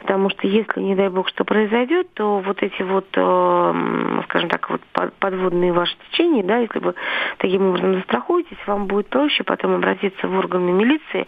Потому 0.01 0.31
что 0.31 0.47
если, 0.47 0.81
не 0.81 0.95
дай 0.95 1.09
бог, 1.09 1.29
что 1.29 1.45
произойдет, 1.45 2.13
то 2.15 2.39
вот 2.39 2.63
эти 2.63 2.83
вот, 2.83 3.07
скажем 3.11 4.49
так, 4.49 4.71
вот 4.71 4.81
подводные 5.19 5.73
ваши 5.73 5.95
течения, 6.11 6.43
да, 6.43 6.59
если 6.59 6.79
вы 6.79 6.95
таким 7.39 7.69
образом 7.69 7.95
застрахуетесь, 7.95 8.59
вам 8.67 8.87
будет 8.87 9.09
проще 9.09 9.45
потом 9.45 9.75
обратиться 9.75 10.29
в 10.29 10.39
органы 10.39 10.73
милиции 10.73 11.27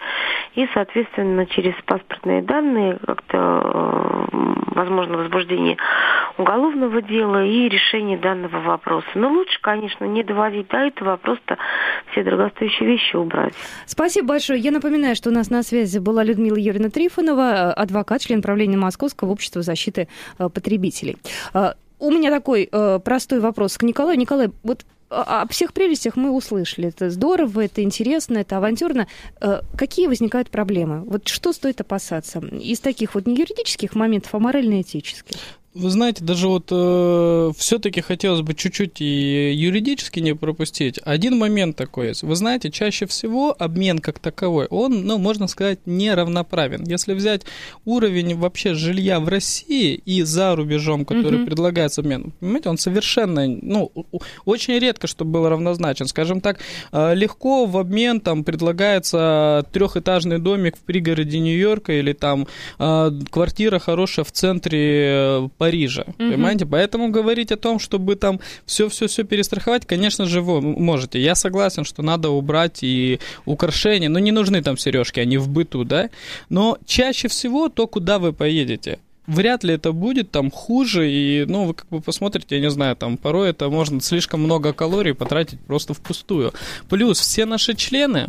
и, 0.55 0.69
соответственно, 0.75 1.47
через 1.47 1.75
паспортные 1.85 2.43
данные 2.43 2.99
как-то, 3.05 4.27
возможно, 4.75 5.19
возбуждение 5.19 5.77
уголовного 6.39 7.03
дела 7.03 7.45
и 7.45 7.69
решение 7.69 8.17
данного 8.17 8.61
вопроса. 8.61 9.09
Но 9.15 9.31
лучше, 9.31 9.61
конечно, 9.61 10.05
не 10.05 10.23
доводить 10.23 10.69
до 10.69 10.79
этого, 10.79 11.15
а 11.15 11.17
просто 11.17 11.59
все 12.13 12.23
дорогостоящие 12.23 12.89
вещи 12.89 13.17
убрать. 13.17 13.53
Спасибо 13.87 14.29
большое. 14.29 14.61
Я 14.61 14.71
напоминаю, 14.71 15.17
что 15.17 15.31
у 15.31 15.33
нас 15.33 15.51
на 15.51 15.63
связи 15.63 15.99
была 15.99 16.23
Людмила 16.23 16.57
Юрьевна 16.57 16.91
Трифонова, 16.91 17.73
адвокат, 17.73 18.23
член 18.23 18.43
правления 18.43 18.77
Московского 18.77 19.31
общества 19.31 19.63
защиты 19.63 20.09
э, 20.39 20.49
потребителей. 20.49 21.17
Э, 21.53 21.73
у 21.99 22.11
меня 22.11 22.31
такой 22.31 22.69
э, 22.71 23.01
простой 23.05 23.41
вопрос 23.41 23.77
к 23.77 23.83
Николаю. 23.83 24.19
Николай, 24.19 24.51
вот 24.63 24.85
о 25.11 25.49
всех 25.49 25.73
прелестях 25.73 26.17
мы 26.17 26.31
услышали. 26.31 26.89
Это 26.89 27.09
здорово, 27.09 27.65
это 27.65 27.83
интересно, 27.83 28.37
это 28.37 28.59
авантюрно. 28.59 29.07
Какие 29.75 30.07
возникают 30.07 30.51
проблемы? 30.51 31.01
Вот 31.01 31.29
что 31.29 31.55
стоит 31.55 31.81
опасаться? 31.81 32.41
Из 32.41 32.81
таких 32.81 33.15
вот 33.15 33.27
не 33.27 33.35
юридических 33.35 33.95
моментов, 33.95 34.35
а 34.35 34.39
морально-этических. 34.39 35.33
Вы 35.75 35.91
знаете, 35.91 36.25
даже 36.25 36.49
вот 36.49 36.69
э, 36.71 37.53
все-таки 37.57 38.01
хотелось 38.01 38.41
бы 38.41 38.55
чуть-чуть 38.55 39.03
и 39.03 39.53
юридически 39.53 40.19
не 40.19 40.35
пропустить. 40.35 40.99
Один 41.05 41.37
момент 41.37 41.77
такой 41.77 42.09
есть. 42.09 42.23
Вы 42.23 42.35
знаете, 42.37 42.71
чаще 42.71 43.05
всего 43.07 43.55
обмен 43.57 43.99
как 43.99 44.19
таковой, 44.19 44.67
он, 44.71 45.05
ну, 45.05 45.19
можно 45.19 45.47
сказать, 45.47 45.81
неравноправен. 45.85 46.85
Если 46.85 47.13
взять 47.13 47.43
уровень 47.85 48.35
вообще 48.35 48.73
жилья 48.73 49.21
в 49.21 49.29
России 49.29 49.95
и 49.95 50.23
за 50.23 50.57
рубежом, 50.57 51.05
который 51.05 51.41
mm-hmm. 51.41 51.47
предлагается 51.47 52.01
обмен, 52.01 52.33
понимаете, 52.41 52.71
он 52.71 52.79
совершенно, 52.79 53.47
ну, 53.47 53.93
очень 54.47 54.79
редко, 54.79 55.07
чтобы 55.07 55.33
был 55.33 55.49
равнозначен. 55.51 56.07
Скажем 56.07 56.41
так, 56.41 56.61
э, 56.93 57.15
легко 57.15 57.67
в 57.67 57.77
обмен 57.77 58.21
там 58.21 58.43
предлагается 58.43 59.67
трехэтажный 59.71 60.39
домик 60.39 60.79
в 60.79 60.81
пригороде 60.81 61.39
Нью-Йорка 61.39 61.93
или 61.93 62.15
там 62.15 62.49
э, 62.79 63.11
квартира 63.31 63.79
хорошая 63.79 64.25
в 64.25 64.33
центре 64.33 65.51
Парижа. 65.59 66.03
Угу. 66.03 66.17
Понимаете? 66.17 66.67
Поэтому 66.67 67.11
говорить 67.11 67.53
о 67.53 67.57
том, 67.57 67.79
чтобы 67.79 68.17
там 68.17 68.41
все-все-все 68.65 69.25
перестраховать, 69.25 69.87
конечно 69.87 70.25
же, 70.25 70.41
вы 70.41 70.61
можете. 70.61 71.21
Я 71.21 71.35
согласен, 71.35 71.85
что 71.85 72.03
надо 72.03 72.31
убрать 72.31 72.79
и 72.83 73.19
украшения. 73.45 74.09
Но 74.09 74.19
не 74.19 74.33
нужны 74.33 74.63
там 74.63 74.79
сережки, 74.79 75.21
они 75.21 75.39
в 75.39 75.49
быту, 75.49 75.85
да? 75.85 76.11
Но 76.49 76.79
чаще 76.87 77.29
всего 77.29 77.69
то, 77.69 77.87
куда 77.87 78.19
вы 78.19 78.33
поедете 78.33 78.99
вряд 79.29 79.63
ли 79.63 79.75
это 79.75 79.93
будет 79.93 80.31
там 80.31 80.51
хуже, 80.51 81.11
и, 81.11 81.45
ну, 81.47 81.67
вы 81.67 81.75
как 81.75 81.87
бы 81.89 82.01
посмотрите, 82.01 82.57
я 82.57 82.61
не 82.61 82.71
знаю, 82.71 82.97
там 82.97 83.17
порой 83.17 83.51
это 83.51 83.69
можно 83.69 84.01
слишком 84.01 84.41
много 84.41 84.73
калорий 84.73 85.15
потратить 85.15 85.61
просто 85.61 85.95
впустую. 85.95 86.53
Плюс 86.89 87.21
все 87.21 87.45
наши 87.45 87.75
члены, 87.75 88.29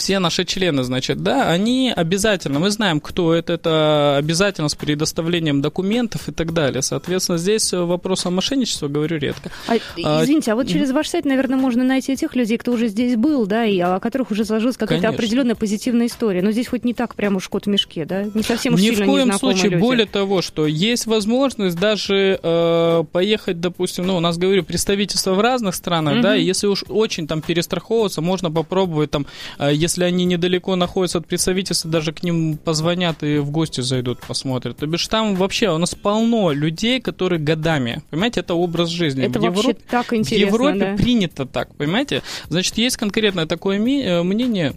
все 0.00 0.18
наши 0.18 0.44
члены, 0.44 0.82
значит, 0.82 1.22
да, 1.22 1.50
они 1.50 1.92
обязательно, 1.94 2.58
мы 2.58 2.70
знаем, 2.70 3.00
кто 3.00 3.34
это, 3.34 3.52
это 3.52 4.16
обязательно 4.16 4.68
с 4.68 4.74
предоставлением 4.74 5.60
документов 5.60 6.28
и 6.28 6.32
так 6.32 6.54
далее. 6.54 6.82
Соответственно, 6.82 7.36
здесь 7.36 7.72
вопрос 7.72 8.24
о 8.24 8.30
мошенничестве 8.30 8.88
говорю 8.88 9.18
редко. 9.18 9.50
А, 9.68 9.74
а 10.02 10.24
извините, 10.24 10.52
а 10.52 10.54
вот 10.54 10.68
через 10.68 10.90
ваш 10.90 11.08
сайт, 11.08 11.26
наверное, 11.26 11.58
можно 11.58 11.84
найти 11.84 12.16
тех 12.16 12.34
людей, 12.34 12.56
кто 12.56 12.72
уже 12.72 12.88
здесь 12.88 13.16
был, 13.16 13.46
да, 13.46 13.66
и 13.66 13.78
о 13.78 14.00
которых 14.00 14.30
уже 14.30 14.44
сложилась 14.44 14.76
какая-то 14.76 15.08
определенная 15.08 15.54
позитивная 15.54 16.06
история. 16.06 16.42
Но 16.42 16.50
здесь 16.50 16.68
хоть 16.68 16.84
не 16.84 16.94
так 16.94 17.14
прямо 17.14 17.36
уж 17.36 17.48
кот 17.48 17.66
в 17.66 17.68
мешке, 17.68 18.06
да? 18.06 18.24
Не 18.34 18.42
совсем 18.42 18.74
уж 18.74 18.80
Ни 18.80 18.90
в 18.90 19.04
коем 19.04 19.32
случае, 19.34 19.70
люди. 19.70 19.80
более 19.80 20.06
того, 20.06 20.40
что 20.40 20.66
есть 20.66 21.06
возможность 21.06 21.78
даже 21.78 22.40
э, 22.42 23.04
поехать, 23.12 23.60
допустим, 23.60 24.06
ну, 24.06 24.16
у 24.16 24.20
нас, 24.20 24.38
говорю, 24.38 24.64
представительство 24.64 25.34
в 25.34 25.40
разных 25.40 25.74
странах, 25.74 26.14
угу. 26.14 26.22
да, 26.22 26.36
и 26.36 26.42
если 26.42 26.66
уж 26.66 26.84
очень 26.88 27.26
там 27.26 27.42
перестраховываться, 27.42 28.22
можно 28.22 28.50
попробовать 28.50 29.10
там, 29.10 29.26
э, 29.58 29.74
если 29.90 30.04
они 30.04 30.24
недалеко 30.24 30.76
находятся 30.76 31.18
от 31.18 31.26
представительства, 31.26 31.90
даже 31.90 32.12
к 32.12 32.22
ним 32.22 32.56
позвонят 32.56 33.22
и 33.24 33.38
в 33.38 33.50
гости 33.50 33.80
зайдут, 33.80 34.20
посмотрят. 34.20 34.76
То 34.76 34.86
бишь 34.86 35.06
там 35.08 35.34
вообще 35.34 35.70
у 35.70 35.78
нас 35.78 35.96
полно 35.96 36.52
людей, 36.52 37.00
которые 37.00 37.40
годами, 37.40 38.02
понимаете, 38.10 38.40
это 38.40 38.54
образ 38.54 38.88
жизни. 38.88 39.24
Это 39.24 39.40
в 39.40 39.42
вообще 39.42 39.60
Европе, 39.60 39.84
так 39.90 40.12
интересно, 40.12 40.46
В 40.46 40.52
Европе 40.52 40.78
да. 40.78 40.96
принято 40.96 41.44
так, 41.44 41.74
понимаете? 41.74 42.22
Значит, 42.48 42.78
есть 42.78 42.96
конкретное 42.96 43.46
такое 43.46 43.78
э, 43.78 44.22
мнение, 44.22 44.74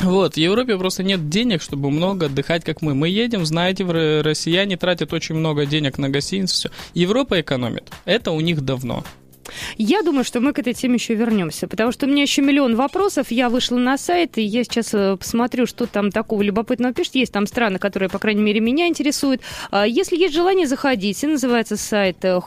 вот, 0.00 0.34
в 0.34 0.36
Европе 0.36 0.76
просто 0.76 1.04
нет 1.04 1.28
денег, 1.28 1.62
чтобы 1.62 1.88
много 1.90 2.26
отдыхать, 2.26 2.64
как 2.64 2.82
мы. 2.82 2.94
Мы 2.94 3.08
едем, 3.08 3.46
знаете, 3.46 3.84
россияне 3.84 4.76
тратят 4.76 5.12
очень 5.12 5.36
много 5.36 5.66
денег 5.66 5.98
на 5.98 6.08
гостиницы, 6.08 6.54
все. 6.54 6.70
Европа 6.94 7.40
экономит. 7.40 7.92
Это 8.04 8.32
у 8.32 8.40
них 8.40 8.62
давно. 8.62 9.04
Я 9.76 10.02
думаю, 10.02 10.24
что 10.24 10.40
мы 10.40 10.52
к 10.52 10.58
этой 10.58 10.74
теме 10.74 10.94
еще 10.94 11.14
вернемся, 11.14 11.68
потому 11.68 11.92
что 11.92 12.06
у 12.06 12.08
меня 12.08 12.22
еще 12.22 12.42
миллион 12.42 12.76
вопросов. 12.76 13.30
Я 13.30 13.48
вышла 13.48 13.76
на 13.76 13.98
сайт, 13.98 14.38
и 14.38 14.42
я 14.42 14.64
сейчас 14.64 14.94
э, 14.94 15.16
посмотрю, 15.16 15.66
что 15.66 15.86
там 15.86 16.10
такого 16.10 16.42
любопытного 16.42 16.94
пишет. 16.94 17.14
Есть 17.14 17.32
там 17.32 17.46
страны, 17.46 17.78
которые, 17.78 18.08
по 18.08 18.18
крайней 18.18 18.42
мере, 18.42 18.60
меня 18.60 18.88
интересуют. 18.88 19.42
А 19.70 19.86
если 19.86 20.16
есть 20.16 20.34
желание, 20.34 20.66
заходите. 20.66 21.26
Называется 21.26 21.76
сайт 21.76 22.24
э, 22.24 22.40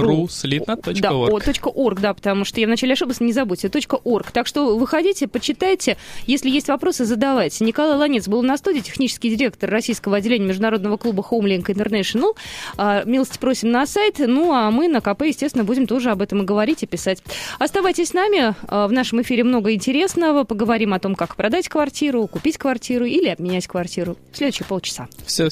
Ру, 0.00 0.28
слитно.орг. 0.28 1.00
Да, 1.00 1.12
о, 1.12 1.28
.орg, 1.28 2.00
да, 2.00 2.14
потому 2.14 2.44
что 2.44 2.60
я 2.60 2.66
вначале 2.66 2.94
ошиблась, 2.94 3.20
не 3.20 3.32
забудьте, 3.32 3.68
.орg. 3.68 4.30
Так 4.32 4.46
что 4.46 4.76
выходите, 4.76 5.28
почитайте, 5.28 5.96
если 6.26 6.50
есть 6.50 6.68
вопросы, 6.68 7.04
задавайте. 7.04 7.64
Николай 7.64 7.96
Ланец 7.96 8.28
был 8.28 8.42
на 8.42 8.56
студии, 8.56 8.80
технический 8.80 9.34
директор 9.34 9.70
российского 9.70 10.16
отделения 10.16 10.46
международного 10.46 10.96
клуба 10.96 11.24
Homelink 11.28 11.66
International. 11.66 12.36
А, 12.76 13.04
милости 13.04 13.38
просим 13.38 13.70
на 13.70 13.86
сайт, 13.86 14.16
ну 14.18 14.52
а 14.52 14.70
мы 14.70 14.88
на 14.88 15.00
КП, 15.00 15.22
естественно, 15.22 15.64
будем 15.64 15.86
тоже 15.86 16.10
об 16.10 16.22
этом 16.22 16.42
и 16.42 16.44
говорить, 16.44 16.82
и 16.82 16.86
писать. 16.86 17.22
Оставайтесь 17.58 18.08
с 18.08 18.12
нами, 18.14 18.54
а, 18.68 18.86
в 18.88 18.92
нашем 18.92 19.22
эфире 19.22 19.44
много 19.44 19.72
интересного, 19.72 20.44
поговорим 20.44 20.94
о 20.94 20.98
том, 20.98 21.14
как 21.14 21.36
продать 21.36 21.68
квартиру, 21.68 22.26
купить 22.26 22.58
квартиру 22.58 23.04
или 23.04 23.28
обменять 23.28 23.66
квартиру. 23.66 24.16
В 24.32 24.36
следующие 24.36 24.66
полчаса. 24.66 25.08
Все. 25.26 25.48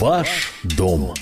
Ваш 0.00 0.52
дом 0.62 1.14